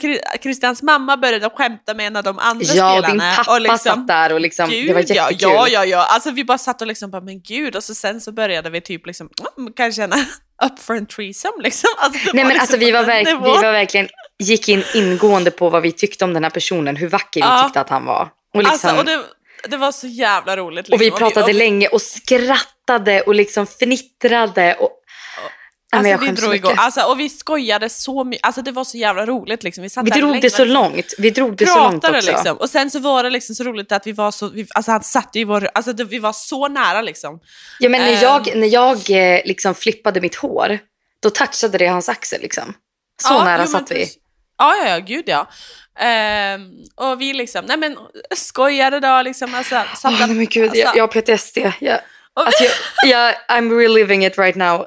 [0.43, 3.07] Christians mamma började skämta med en av de andra Ja, spelarna.
[3.07, 5.49] din pappa och liksom, satt där och liksom, Gud, det var ja, jättekul.
[5.51, 6.05] ja, ja, ja.
[6.09, 7.75] Alltså vi bara satt och liksom bara, men gud.
[7.75, 10.15] Och så sen så började vi typ liksom, mm, kanske känna
[10.65, 11.89] up for en threesome liksom.
[11.97, 14.07] Alltså, det Nej men liksom alltså vi var, verk, vi var verkligen,
[14.39, 17.63] gick in ingående på vad vi tyckte om den här personen, hur vacker vi Ja.
[17.63, 18.29] tyckte att han var.
[18.53, 19.19] Och, liksom, Alltså, och det,
[19.67, 20.89] det var så jävla roligt.
[20.89, 20.93] Liksom.
[20.95, 24.73] och vi pratade och länge och skrattade och liksom fnittrade.
[24.79, 24.97] Och,
[25.93, 26.73] Alltså, vi drog igång.
[26.77, 28.45] Alltså, och vi skojade så mycket.
[28.45, 29.63] Alltså, det var så jävla roligt.
[29.63, 29.81] Liksom.
[29.81, 31.13] Vi, satt Vi drog det så och långt.
[31.17, 32.31] Vi drog det så långt också.
[32.31, 32.57] liksom.
[32.57, 35.03] Och sen så var det liksom så roligt att vi var så, vi, alltså han
[35.03, 37.39] satt i vår, alltså det, vi var så nära liksom.
[37.79, 38.19] Ja, men när Ehm.
[38.21, 40.79] jag, när jag eh, liksom flippade mitt hår,
[41.23, 42.41] då touchade det hans axel.
[42.41, 42.73] Liksom.
[43.21, 44.07] Så Ja, nära jo, satt vi.
[44.57, 45.47] Ja, ja, ja, gud ja.
[45.99, 46.61] Ehm,
[46.95, 47.97] och vi liksom, nej men
[48.35, 49.55] skojade då liksom.
[49.55, 51.57] Alltså, satt där- nej, gud, jag, alltså, jag har PTSD.
[51.79, 51.99] Jag,
[52.35, 52.73] och- alltså, jag,
[53.09, 54.85] jag, I'm reliving it right now.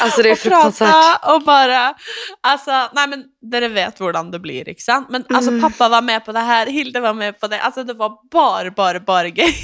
[0.00, 0.88] Alltså det är och fruktansvärt.
[0.90, 1.94] prata och bara,
[2.40, 5.06] alltså, nej men dere vet hvordan det blir, sant?
[5.10, 5.62] Men alltså Mm.
[5.62, 8.70] pappa var med på det här, Hilde var med på det, alltså det var bara,
[8.70, 9.54] bara, bara gøy.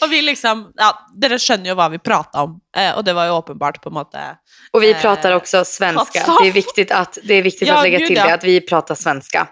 [0.00, 3.24] Och vi liksom, ja, dere skjønner jo hva vi pratar om, eh, och det var
[3.24, 4.18] ju uppenbart på en måte.
[4.72, 6.24] Och vi Eh, pratar också svenska.
[6.26, 8.44] vad sa- Det är viktigt att, det är viktigt Ja, att lägga till det, att
[8.44, 9.48] vi pratar svenska.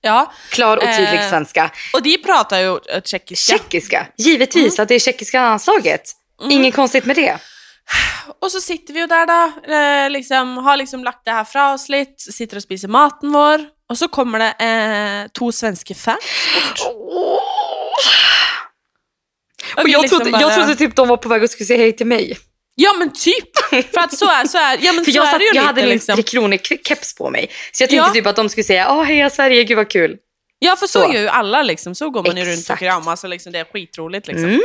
[0.00, 1.70] Ja, Klar och tydlig Eh, svenska.
[1.92, 3.52] och de pratar ju eh, tjeckiska.
[3.58, 6.02] Tjeckiska, givetvis att det är tjeckiska landslaget.
[6.40, 6.50] Mm.
[6.52, 7.38] Inget konstigt med det.
[8.40, 11.72] Och så sitter vi ju där då, eh, liksom, har liksom lagt det här fra
[11.74, 13.60] oss lite, sitter och spiser maten vår,
[13.90, 16.18] och så kommer det eh, två svenska fans
[16.54, 16.80] bort.
[19.76, 21.78] Och jag, liksom trodde, bara- jag trodde typ de var på väg att skulle säga
[21.78, 22.38] hej till mig.
[22.74, 23.56] Ja men typ!
[23.94, 25.54] För att så är, så är, ja, men För så jag, är det ju jag
[25.54, 26.16] lite hade min liksom.
[26.22, 27.50] Kronor-keps på mig.
[27.72, 28.12] Så jag tänkte Ja.
[28.12, 30.16] typ att de skulle säga, åh heja Sverige, gud vad kul.
[30.58, 31.12] Ja för så, Så.
[31.14, 33.64] gör ju alla liksom, så går man ju runt och kramas och liksom, det är
[33.64, 34.44] skitroligt liksom.
[34.48, 34.60] Mm.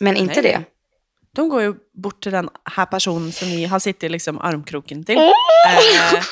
[0.00, 0.52] Men inte Nej.
[0.52, 0.62] det.
[1.36, 5.16] De går ju bort till den här personen som ni har suttit liksom armkroken till.
[5.18, 5.32] Åh!
[6.14, 6.24] Eh,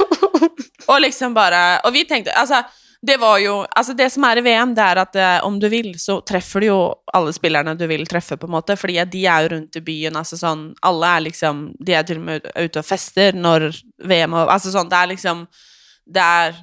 [0.87, 2.62] och liksom bara, och vi tänkte, alltså
[3.03, 5.69] det var ju, alltså det som är i VM det är att eh, om du
[5.69, 9.27] vill så träffar du ju alla spelarna du vill träffa på en måte, för de
[9.27, 12.51] är ju runt i byn, alltså sån, alla är liksom, de är till och med
[12.55, 15.47] ute och fester när VM, och, alltså sånt, det är liksom,
[16.07, 16.55] det är,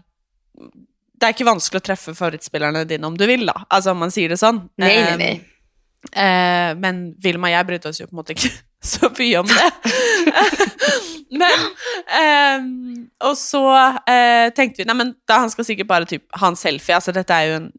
[1.20, 4.12] det är inte vanskligt att träffa favoritspelarna dina om du vill då, alltså om man
[4.12, 4.70] säger det sån.
[4.78, 6.70] Nej, nej, Eh, nej.
[6.70, 8.50] Eh, men Vilma och jag brydde oss ju på måte inte
[8.86, 9.72] så mycket om det.
[11.38, 11.52] men,
[12.22, 16.56] ehm, och så eh, tänkte vi, nej men han ska säkert bara typ ha en
[16.56, 17.72] selfie, alltså detta är ju en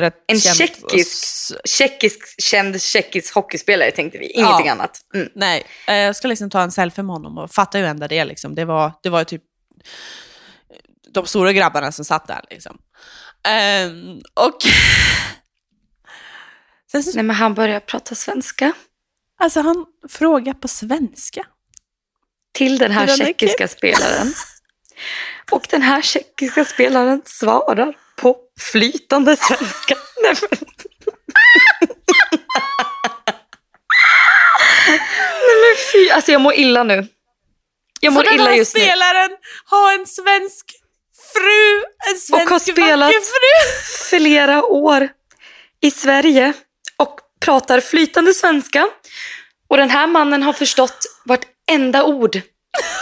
[0.00, 1.24] rätt En känd- tjeckisk,
[1.64, 4.72] tjeckisk, känd tjeckisk hockeyspelare tänkte vi, ingenting Ja.
[4.72, 5.00] annat.
[5.14, 5.28] Mm.
[5.34, 8.24] Nej, eh, jag ska liksom ta en selfie med honom och fattar ju ändå det
[8.24, 8.54] liksom.
[8.54, 9.42] Det var, det var ju typ
[11.14, 12.78] de stora grabbarna som satt där liksom.
[13.48, 14.58] Ehm, och
[16.92, 18.72] sen så, Nej men han börjar prata svenska
[19.42, 21.46] alltså han frågar på svenska.
[22.54, 24.34] till den här den här tjeckiska spelaren.
[25.50, 29.96] Och den här tjeckiska spelaren svarar på flytande svenska.
[30.22, 30.58] Nej, men...
[35.46, 37.08] Nej men fy, alltså jag mår illa nu.
[38.00, 38.80] Jag mår den illa här just nu.
[38.80, 39.30] spelaren
[39.64, 40.66] har en svensk
[41.32, 44.18] fru, en svensk har spelat- vacker fru.
[44.18, 45.08] flera år
[45.80, 46.54] i Sverige och
[47.44, 48.88] pratar flytande svenska.
[49.68, 52.40] Och den här mannen har förstått vartenda ord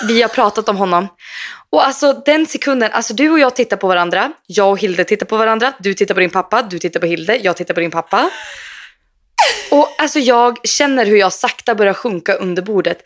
[0.09, 1.09] vi har pratat om honom.
[1.71, 5.27] Och alltså den sekunden, alltså du och jag tittar på varandra, jag och Hilde tittar
[5.27, 7.91] på varandra, du tittar på din pappa, du tittar på Hilde, jag tittar på din
[7.91, 8.31] pappa.
[9.71, 12.99] Och alltså jag känner hur jag sakta börjar sjunka under bordet.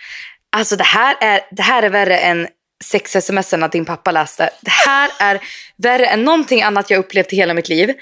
[0.56, 2.48] Alltså det här är, det här är värre än
[2.84, 4.50] sex sms att din pappa läste.
[4.60, 5.40] Det här är
[5.76, 7.94] värre än någonting annat jag upplevt i hela mitt liv.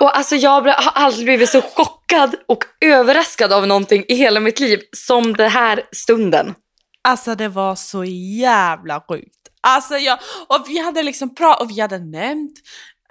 [0.00, 4.60] Och alltså jag har aldrig blivit så chockad och överraskad av någonting i hela mitt
[4.60, 6.54] liv som den här stunden.
[7.08, 8.04] Alltså det var så
[8.40, 9.36] jävla sjukt.
[9.60, 12.52] Alltså jag, och vi hade liksom pratat, och vi hade nämnt,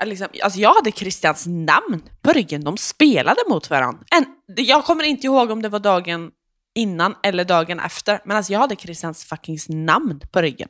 [0.04, 4.04] liksom, alltså jag hade Christians namn på ryggen, de spelade mot varandra.
[4.12, 4.26] En,
[4.56, 6.32] jag kommer inte ihåg om det var dagen
[6.80, 10.70] innan eller dagen efter, men alltså jag hade Christians fucking namn på ryggen.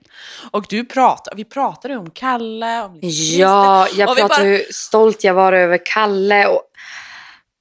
[0.51, 5.23] Och du pratade, vi pratade om Kalle, om liksom Ja, jag pratar bara- hur stolt
[5.23, 6.47] jag var över Kalle.
[6.47, 6.61] Och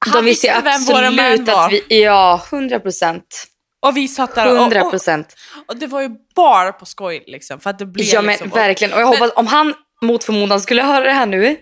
[0.07, 2.03] Han de visste ju absolut att vi...
[2.03, 3.45] Ja, hundra procent.
[3.87, 5.37] Och vi satt där och, 100 och, procent.
[5.67, 7.61] och det var ju bara på skoj liksom.
[7.61, 8.95] För att det blev Ja men liksom, verkligen.
[8.95, 11.57] Och jag hoppas om han mot förmodan skulle höra det här nu.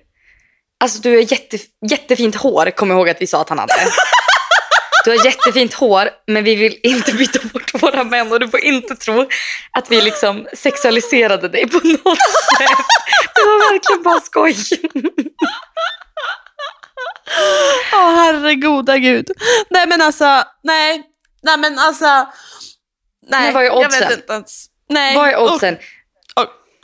[0.85, 1.59] Alltså du har jätte,
[1.91, 3.73] jättefint hår, kommer jag ihåg att vi sa att han hade.
[5.07, 8.61] Du har jättefint hår, men vi vill inte byta bort våra män och du får
[8.61, 9.29] inte tro
[9.71, 12.19] att vi liksom sexualiserade dig på något
[12.59, 12.87] sätt.
[13.35, 14.57] Det var verkligen bara skoj.
[17.93, 19.31] Åh herregoda gud.
[19.71, 21.03] Nej men alltså, nej.
[21.43, 22.27] Nej men alltså.
[23.27, 24.09] Nej, Men vad är jag oddsen?
[24.09, 24.67] vet inte ens.
[24.89, 25.17] Nej.
[25.17, 25.75] Vad är oddsen?
[25.75, 25.81] Och,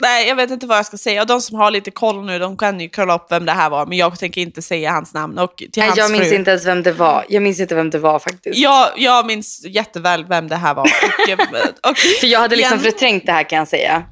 [0.01, 1.21] nej, jag vet inte vad jag ska säga.
[1.21, 3.69] Och de som har lite koll nu, de kan ju kolla upp vem det här
[3.69, 3.85] var.
[3.85, 5.37] Men jag tänker inte säga hans namn.
[5.37, 6.35] Och till Nej, hans jag minns fru.
[6.35, 7.25] inte ens vem det var.
[7.29, 8.57] Jag minns inte vem det var faktiskt.
[8.59, 10.83] Jag, jag minns jätteväl vem det här var.
[10.83, 11.39] Och, eh,
[11.91, 14.03] och, För jag hade liksom igen- förträngt det här kan jag säga.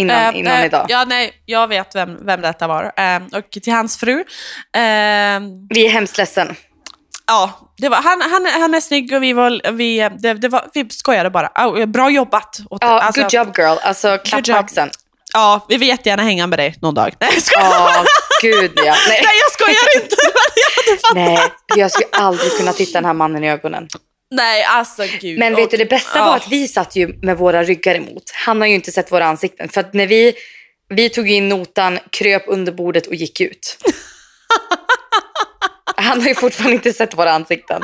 [0.00, 0.86] Innan, Eh, innan eh, idag.
[0.88, 2.92] Ja, nej, jag vet vem, vem detta var.
[2.96, 4.24] Eh, och till hans fru.
[5.70, 6.56] Vi är hemskt ledsen.
[7.26, 10.64] ja, det var, han, han, han är snygg och vi, var, vi, det, det var,
[10.74, 11.50] vi skojade bara.
[11.66, 12.58] Oh, bra jobbat.
[12.70, 13.76] Ja, alltså, good job girl.
[13.82, 14.90] Alltså klapp på axeln.
[15.34, 17.14] Ja, vi vill jättegärna hänga med dig någon dag.
[17.20, 17.62] Nej, jag.
[17.64, 18.04] Ja,
[18.42, 18.82] gud ja.
[19.08, 19.20] Nej.
[19.24, 20.16] Nej, jag skojar inte.
[21.02, 21.14] Jag.
[21.14, 21.38] Nej,
[21.76, 23.88] jag skulle aldrig kunna titta den här mannen i ögonen.
[24.30, 25.38] Nej, alltså gud.
[25.38, 28.22] Men vet Och- du, det bästa var att vi satt ju med våra ryggar emot.
[28.34, 29.68] Han har ju inte sett våra ansikten.
[29.68, 30.34] För att när vi,
[30.88, 33.76] vi tog in notan, kröp under bordet och gick ut.
[35.96, 37.82] Han har ju fortfarande inte sett våra ansikten.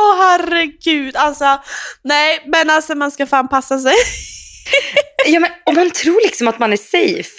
[0.00, 1.60] Åh herregud, alltså.
[2.04, 3.94] Nej, men alltså man ska fan passa sig.
[5.26, 7.30] Ja, men, och man tror liksom att man är safe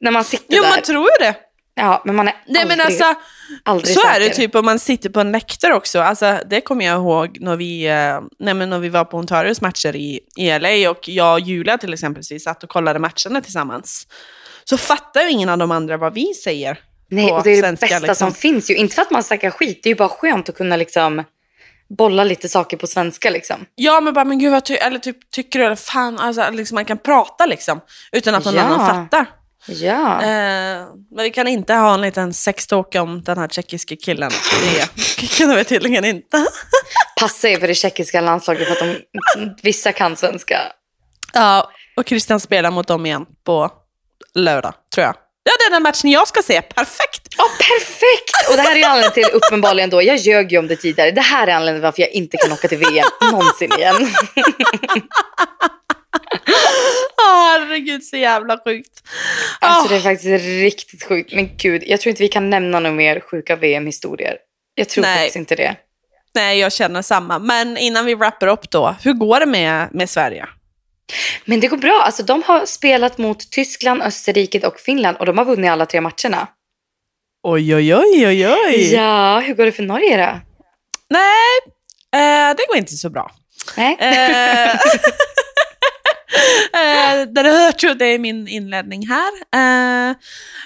[0.00, 0.70] när man sitter Jo, där.
[0.70, 1.34] man tror ju det.
[1.74, 3.14] Ja, men man är Nej, aldrig, men alltså,
[3.64, 4.20] aldrig så säker.
[4.20, 6.00] är det typ om man sitter på en läktare också.
[6.00, 9.60] Alltså, det kommer jag ihåg när vi, eh, nej, men när vi var på Ontarios
[9.60, 13.40] matcher i, i LA och jag och Julia till exempel, vi satt och kollade matcherna
[13.40, 14.06] tillsammans.
[14.64, 16.78] Så fattar ju ingen av de andra vad vi säger.
[17.10, 18.14] Nej, och det är det svenska, bästa liksom.
[18.14, 18.74] som finns ju.
[18.76, 21.24] Inte för att man snackar skit, det är ju bara skönt att kunna liksom
[21.98, 23.66] bolla lite saker på svenska liksom.
[23.74, 26.74] Ja, men bara, men gud vad ty eller typ, tycker du, eller fan, alltså, liksom,
[26.74, 27.80] man kan prata liksom,
[28.12, 28.62] utan att någon Ja.
[28.62, 29.26] annan fattar.
[29.66, 30.22] Ja.
[30.22, 34.30] Eh, men vi kan inte ha en liten sextalk om den här tjeckiske killen.
[35.20, 36.46] Det kan vi tydligen inte.
[37.20, 38.96] Passa er för det tjeckiska landslaget för att de,
[39.62, 40.60] vissa kan svenska.
[41.32, 43.70] Ja, och Christian spelar mot dem igen på
[44.34, 45.14] lördag, tror jag.
[45.42, 46.62] Ja, det är den matchen jag ska se.
[46.62, 47.28] Perfekt!
[47.38, 48.50] Ja, perfekt!
[48.50, 51.10] Och det här är anledningen till, uppenbarligen då, jag ljög ju om det tidigare.
[51.10, 53.96] Det här är anledningen varför jag inte kan åka till VM någonsin igen.
[57.22, 59.02] Åh, herregud, så jävla sjukt.
[59.60, 61.32] Alltså Åh, det är faktiskt riktigt sjukt.
[61.32, 64.36] Men gud, jag tror inte vi kan nämna några mer sjuka VM-historier.
[64.74, 65.16] Jag tror Nej.
[65.16, 65.76] faktiskt inte det.
[66.34, 67.38] Nej, jag känner samma.
[67.38, 70.48] Men innan vi wrappar upp då, hur går det med, med Sverige?
[71.44, 72.02] Men det går bra.
[72.04, 76.00] Alltså, de har spelat mot Tyskland, Österrike och Finland och de har vunnit alla tre
[76.00, 76.48] matcherna.
[77.42, 78.94] Oj, oj, oj, oj, oj.
[78.94, 80.40] Ja, hur går det för Norge då?
[81.10, 81.58] Nej,
[82.14, 83.30] eh, det går inte så bra.
[83.76, 83.96] Nej?
[84.00, 84.70] Eh,
[86.80, 89.32] eh, där hört ju, det är min inledning här.
[89.54, 90.16] Eh,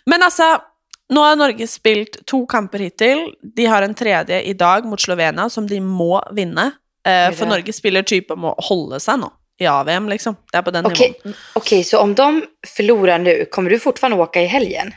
[0.07, 0.63] men alltså,
[1.09, 3.35] nu har Norge spilt to kamper hittil.
[3.57, 6.71] De har en tredje i dag mot Slovenia som de må vinne.
[7.07, 7.47] Eh, da.
[7.47, 9.21] Norge spiller typ om å holde seg
[9.65, 10.37] i AVM, liksom.
[10.53, 11.37] Det är på den Okej, nivån.
[11.53, 12.45] okej, så om de
[12.77, 14.95] förlorar nu, kommer du fortfarande åka i helgen?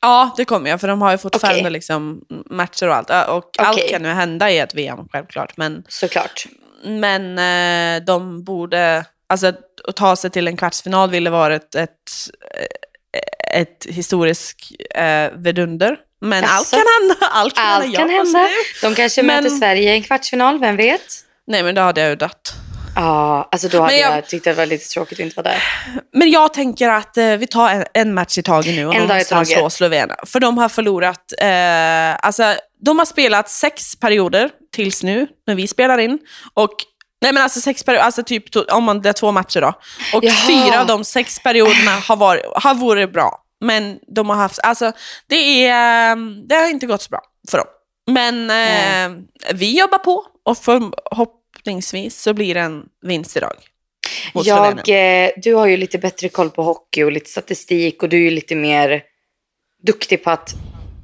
[0.00, 1.70] Ja, det kommer jag, för de har ju fortfarande Okej.
[1.72, 3.08] liksom matcher och allt.
[3.08, 3.88] Ja, Och allt Okej.
[3.90, 5.56] kan ju hända i ett VM, självklart.
[5.56, 6.46] Men Såklart.
[6.84, 7.38] Men
[7.98, 11.90] eh, de borde, alltså att ta sig till en kvartsfinal ville varit ett,
[13.52, 14.58] eh, ett historiskt
[14.94, 15.96] eh, vidunder.
[16.20, 16.76] Men allt Jaså?
[16.76, 17.26] kan hända.
[17.32, 17.98] Allt kan Allt hända.
[17.98, 18.48] kan hända.
[18.82, 21.00] De kanske Men- möter Sverige i en kvartsfinal, vem vet?
[21.46, 22.54] Nej, men då hade jag ju dött.
[22.96, 24.16] Ja, alltså då hade jag...
[24.16, 25.62] jag- tyckt det var lite tråkigt att inte vara där.
[26.12, 29.08] Men jag tänker att eh, vi tar en, en match i taget nu och En
[29.08, 29.48] dag i måste taget.
[29.48, 30.16] slå Slovenien.
[30.26, 32.54] För de har förlorat, eh, alltså
[32.84, 36.18] de har spelat sex perioder tills nu, när vi spelar in.
[36.54, 36.70] Och
[37.22, 39.72] Nej men alltså sex perioder, alltså typ om man, det är två matcher då.
[40.14, 40.34] Och Jaha.
[40.48, 43.40] fyra av de sex perioderna har varit, har varit bra.
[43.60, 44.92] Men de har haft, alltså
[45.28, 46.16] det är, eh,
[46.48, 47.66] det har inte gått så bra för dem.
[48.10, 49.22] Men eh,
[49.54, 50.58] vi jobbar på och
[51.54, 53.56] förhoppningsvis så blir det en vinst idag.
[54.34, 58.16] Jag, eh, du har ju lite bättre koll på hockey och lite statistik och du
[58.16, 59.02] är ju lite mer
[59.82, 60.54] duktig på att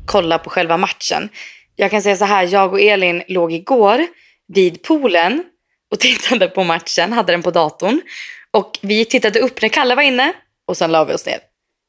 [0.07, 1.29] kolla på själva matchen.
[1.77, 4.07] Jag kan säga så här, jag och Elin låg igår
[4.49, 5.45] vid poolen
[5.91, 8.01] och tittade på matchen, hade den på datorn.
[8.51, 10.33] Och vi tittade upp när Kalle var inne
[10.67, 11.39] och sen la vi oss ner.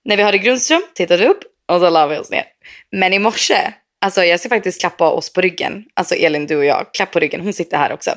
[0.06, 2.44] När vi hade Grundström tittade upp och så la vi oss ner.
[2.92, 5.86] Men i morse, alltså jag ska faktiskt klappa oss på ryggen.
[5.94, 7.42] Alltså Elin, du och jag, klapp på ryggen.
[7.42, 8.12] Hon sitter här också.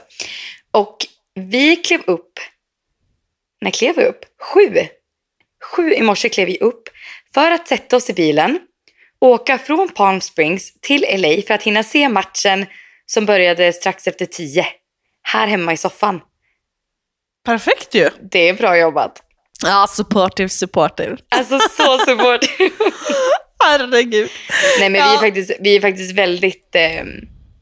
[0.70, 0.97] Och
[1.35, 2.41] vi klev upp
[3.61, 4.24] när klev vi upp?
[4.43, 4.78] Sju.
[5.64, 6.89] Sju i morse klev vi upp
[7.35, 8.59] för att sätta oss i bilen,
[9.20, 12.66] åka från Palm Springs till LA för att hinna se matchen
[13.07, 14.66] som började strax efter tio.
[15.22, 16.20] här hemma i soffan.
[17.45, 18.11] Perfekt ju.
[18.30, 19.22] Det är bra jobbat.
[19.62, 21.16] Ja, supportive, supportive.
[21.28, 22.41] Alltså så support.
[23.65, 24.29] Herregud.
[24.79, 25.15] Nej men vi, Ja.
[25.15, 26.75] är faktiskt, vi är faktiskt väldigt...
[26.75, 27.05] Eh,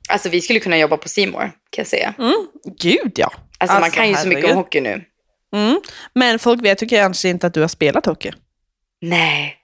[0.09, 2.15] alltså vi skulle kunna jobba på Simor kan jag säga.
[2.19, 2.35] Mm,
[2.81, 3.33] gud ja.
[3.59, 4.57] Alltså, man kan ju så mycket om herregud.
[4.65, 5.03] hockey nu.
[5.57, 5.81] Mm.
[6.15, 8.31] Men folk vet ju kanske inte att du har spelat hockey.
[9.01, 9.57] Nej.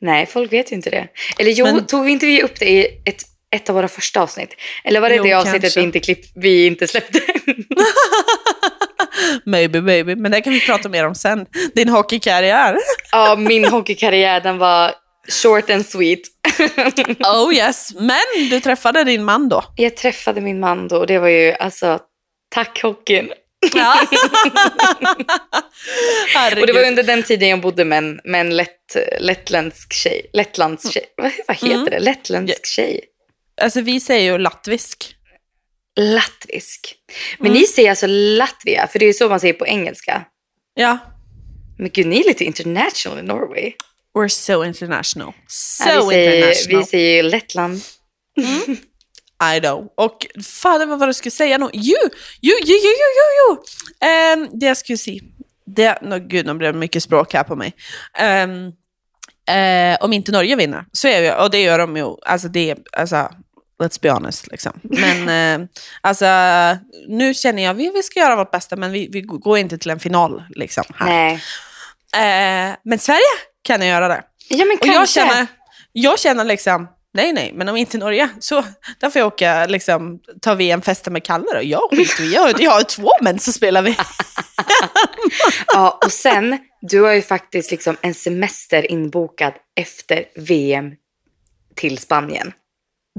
[0.00, 1.08] Nej, folk vet ju inte det.
[1.38, 4.54] Eller jo, Men- tog inte vi upp det i ett, ett av våra första avsnitt?
[4.84, 5.80] Eller var det Jo, det avsnittet kanske.
[5.80, 7.20] vi inte, klipp, vi inte släppte?
[9.44, 11.46] Maybe baby, men det kan vi prata mer om sen.
[11.74, 12.76] Din hockeykarriär.
[13.12, 14.92] ja, min hockeykarriär den var
[15.28, 16.20] short and sweet.
[17.24, 19.64] Oh yes, men du träffade din man då.
[19.76, 21.98] Jag träffade min man då och det var ju alltså,
[22.48, 23.32] tack hockeyn.
[23.74, 24.00] Ja.
[26.60, 30.30] Och det var under den tiden jag bodde med en, med en lätt, lettländsk tjej.
[30.32, 31.04] Lettlands tjej.
[31.16, 31.84] Vad, vad heter Mm.
[31.84, 31.98] det?
[31.98, 33.00] Lettländsk tjej.
[33.60, 35.14] Alltså vi säger ju latvisk.
[36.00, 36.94] Latvisk.
[37.38, 37.60] Men Mm.
[37.60, 40.24] ni säger alltså Latvia, för det är så man säger på engelska.
[40.74, 40.98] Ja.
[41.78, 43.72] Men gud, ni är lite international i Norway.
[44.16, 45.32] We're so international.
[45.46, 46.80] So Ja, vi, säger, international.
[46.80, 47.80] vi säger ju Lettland.
[49.56, 49.88] I know.
[49.96, 51.68] Och fan vad var det jag skulle säga nu?
[51.72, 51.96] Jo,
[52.40, 53.64] jo, jo, jo, jo, jo, jo.
[54.08, 55.22] Ehm, det jag skulle säga.
[55.66, 57.74] Det, no, gud, nu blev det mycket språk här på mig.
[58.18, 58.72] Ehm,
[59.50, 62.76] eh, om inte Norge vinner, så är jag, och det gör de ju, alltså det,
[62.92, 63.16] alltså,
[63.82, 64.80] let's be honest liksom.
[64.82, 65.28] Men
[65.62, 65.68] eh,
[66.00, 66.26] alltså,
[67.08, 69.90] nu känner jag, vi, vi ska göra vårt bästa, men vi, vi går inte till
[69.90, 70.84] en final liksom.
[70.94, 71.06] Här.
[71.06, 71.32] Nej.
[72.14, 73.20] Eh, men Sverige
[73.66, 74.22] kan jag göra det.
[74.48, 75.46] Ja, men Och jag känner,
[75.92, 78.64] jag känner liksom, nej nej, men om inte Norge, så
[79.00, 81.60] där får jag åka, liksom, ta VM-festa med Kalle då.
[81.62, 83.96] Jag skiter i, jag, jag har två män som spelar vi.
[85.66, 90.92] Ja, och sen, du har ju faktiskt liksom en semester inbokad efter VM
[91.74, 92.52] till Spanien.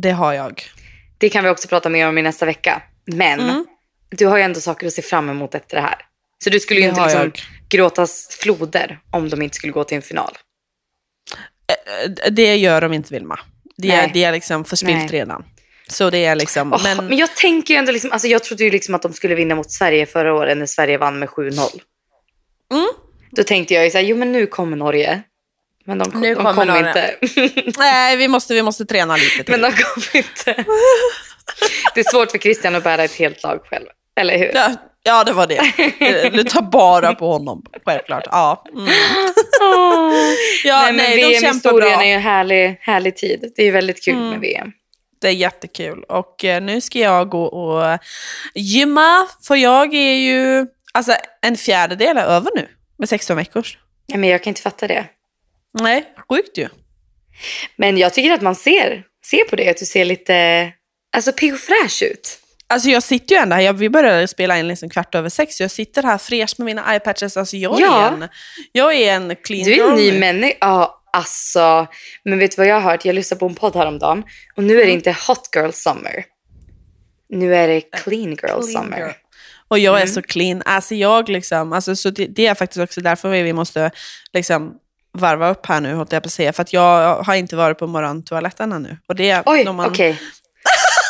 [0.02, 0.64] Det har jag.
[1.18, 2.82] Det kan vi också prata mer om i nästa vecka.
[3.06, 3.66] Men Mm.
[4.10, 5.96] du har ju ändå saker att se fram emot efter det här.
[6.44, 7.42] Så du skulle ju inte liksom jag.
[7.70, 10.38] gråtas floder om de inte skulle gå till en final.
[11.70, 13.40] Eh, Det gör de inte Vilma.
[13.78, 14.12] Det är, Nej.
[14.14, 15.08] det är liksom förspilt Nej.
[15.08, 15.46] redan.
[15.90, 17.08] Så det är liksom, Åh, men...
[17.08, 19.56] men jag tänker ju ändå liksom, alltså jag trodde ju liksom att de skulle vinna
[19.56, 21.60] mot Sverige förra året när Sverige vann med 7-0.
[22.74, 22.88] Mm.
[23.32, 25.22] Då tänkte jag ju såhär, jo men nu kommer Norge.
[25.86, 27.16] Men de, kom, Nu de kommer kommer Norge.
[27.24, 27.72] inte.
[27.80, 29.52] nej, vi måste, vi måste träna lite till.
[29.52, 30.66] men de kommer inte.
[31.96, 33.86] Det är svårt för Christian att bära ett helt lag själv.
[34.20, 34.52] Eller hur?
[34.54, 34.76] ja,
[35.08, 35.56] ja, det var det.
[36.26, 38.24] Eh, Du tar bara på honom, självklart.
[38.32, 38.88] Ja, mm.
[40.64, 43.52] ja nej, men nej, de VM-historien är ju en härlig, härlig tid.
[43.56, 44.30] Det är väldigt kul Mm.
[44.30, 44.72] med VM.
[45.22, 46.04] Det är jättekul.
[46.04, 48.00] Och eh, nu ska jag gå och
[48.56, 50.66] gymma, för jag är ju...
[50.94, 53.78] Alltså en fjärdedel är över nu, med 16 veckors.
[54.08, 55.06] Ja, men jag kan inte fatta det.
[55.80, 56.68] Nej, sjukt ju.
[57.76, 60.70] Men jag tycker att man ser, ser på det att du ser lite
[61.16, 62.40] alltså, pigg och fräsch ut.
[62.70, 65.60] Alltså jag sitter ju ändå här, jag, vi började spela in liksom kvart över sex,
[65.62, 67.38] jag sitter här fräsch med mina eyepatches.
[67.38, 68.08] Alltså jag, Ja.
[68.08, 68.28] är, en,
[68.72, 70.56] jag är en clean Du är en ny människa.
[70.62, 71.88] Ja, alltså.
[72.24, 73.06] Men vet du vad jag har hört?
[73.06, 74.24] Jag lyssnade på en podd häromdagen.
[74.56, 74.88] Och nu är Mm.
[74.88, 76.26] det inte hot girl summer.
[77.30, 78.98] Nu är det clean girl Clean summer.
[78.98, 79.12] girl.
[79.68, 80.14] Och jag är Mm.
[80.14, 80.62] så clean.
[80.66, 83.92] Alltså jag liksom, alltså, så det, det är faktiskt också därför vi måste
[84.34, 84.74] liksom
[85.14, 86.54] varva upp här nu, håller jag på att säga.
[86.54, 88.98] För att jag har inte varit på morgontoaletten ännu.
[89.08, 90.20] Och det, Oj, när man- okej.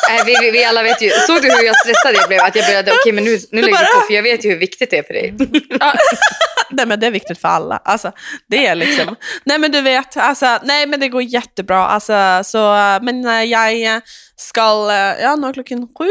[0.08, 1.10] Nej, vi, vi, vi alla vet ju.
[1.10, 2.40] Såg du hur jag stressad jag blev?
[2.40, 4.58] Att jag började, okej men nu, nu lägger vi på för jag vet ju hur
[4.58, 5.34] viktigt det är för dig.
[5.80, 5.94] Ja.
[6.70, 7.76] nej men det är viktigt för alla.
[7.84, 8.12] Alltså,
[8.48, 11.86] det är liksom, nej men du vet, alltså, nej men det går jättebra.
[11.86, 12.58] Alltså, så,
[13.02, 14.00] men eh, jag
[14.36, 16.08] ska, eh, ja nu är klockan sju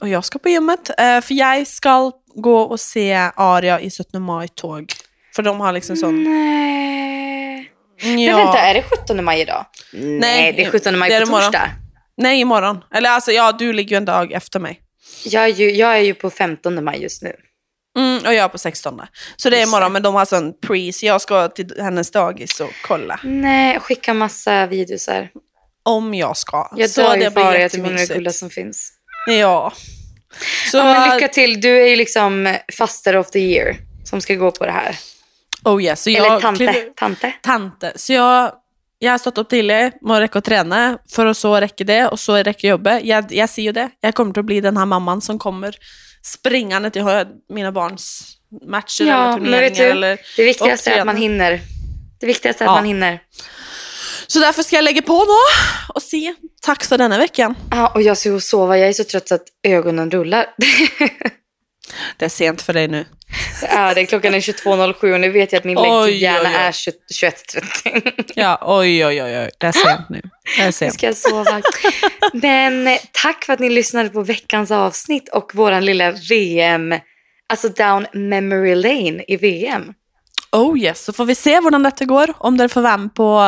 [0.00, 0.90] och jag ska på gymmet.
[0.98, 4.92] eh, För jag ska gå och se Aria i 17 maj-tåg.
[5.36, 6.24] För de har liksom sån...
[6.24, 7.70] Nej.
[8.02, 8.36] Ja.
[8.36, 9.66] Men vänta, är det 17 maj idag?
[9.92, 11.70] Nej, det är 17 maj det är på torsdag.
[12.16, 12.84] Nej, imorgon.
[12.94, 14.80] Eller alltså, ja, du ligger ju en dag efter mig.
[15.24, 17.32] Jag är, ju, jag är ju på 15 maj just nu.
[17.98, 19.00] Mm, och jag är på 16.
[19.36, 19.92] Så det är imorgon, det.
[19.92, 23.20] men de har sån pre, så jag ska till hennes dagis och kolla.
[23.22, 25.30] Nej, skicka massa videos här.
[25.82, 26.70] Om jag ska.
[26.76, 28.92] Jag så det ju blir bara jag tycker hon är det coolaste som finns.
[29.26, 29.72] Ja.
[30.70, 31.60] Så, Ja, men lycka till.
[31.60, 34.98] Du är ju liksom faster of the year som ska gå på det här.
[35.64, 36.64] oh yes, så Eller tante.
[36.66, 37.32] kliver- Tante.
[37.42, 37.92] Tante.
[37.96, 38.52] Så jag,
[38.98, 42.06] jag har stått upp till det, må räcka att träna, för att så räcker det,
[42.08, 43.04] och så räcker jobbet.
[43.04, 43.90] Jag, jag ser ju det.
[44.00, 45.74] Jag kommer att bli den här mamman som kommer
[46.22, 47.04] springande till
[47.52, 48.32] mina barns
[48.68, 51.60] matcher eller Ja, vet du, eller, det viktigaste är att man hinner.
[52.20, 52.74] Det viktigaste är att Ja.
[52.74, 53.22] man hinner.
[54.26, 55.32] Så därför ska jag lägga på nu
[55.94, 56.34] och se.
[56.62, 57.54] Tack för denna veckan.
[57.70, 58.78] Ja, och jag ska gå och sova.
[58.78, 60.46] Jag är så trött så att ögonen rullar.
[62.16, 63.04] Det är sent för dig nu.
[63.60, 64.06] Det är det.
[64.06, 66.24] Klockan är 22.07 och nu vet jag att min oj.
[66.24, 68.32] är 21.30.
[68.34, 69.50] Ja, oj, oj, oj, oj.
[69.58, 70.20] Det är sent nu.
[70.56, 70.94] Det är Nu sent.
[70.94, 71.62] ska jag sova.
[72.32, 76.94] Men tack för att ni lyssnade på veckans avsnitt och våran lilla VM,
[77.48, 79.92] alltså down memory lane i VM.
[80.52, 82.34] Oh yes, så får vi se hur detta går.
[82.38, 83.38] Om dere får vara med på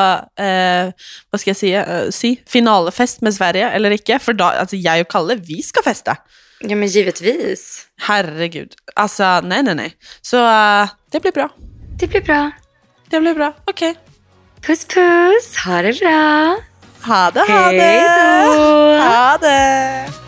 [0.42, 0.92] eh,
[1.30, 4.18] vad ska jag säga, eh, si, finalefest med Sverige eller inte.
[4.18, 6.16] För då, alltså jag och Kalle, vi ska festa.
[6.60, 7.86] Ja men givetvis.
[8.00, 8.74] Herregud.
[8.96, 9.96] Alltså, nej, nej, nej.
[10.22, 11.48] Så eh, det blir bra.
[12.00, 12.50] Det blir bra.
[13.10, 13.52] Det blir bra.
[13.66, 13.94] Okej.
[14.66, 16.56] Puss puss, ha det bra.
[17.00, 17.80] Ha det, ha det!
[17.80, 18.02] Hej
[18.56, 18.98] då!
[18.98, 20.27] Ha det!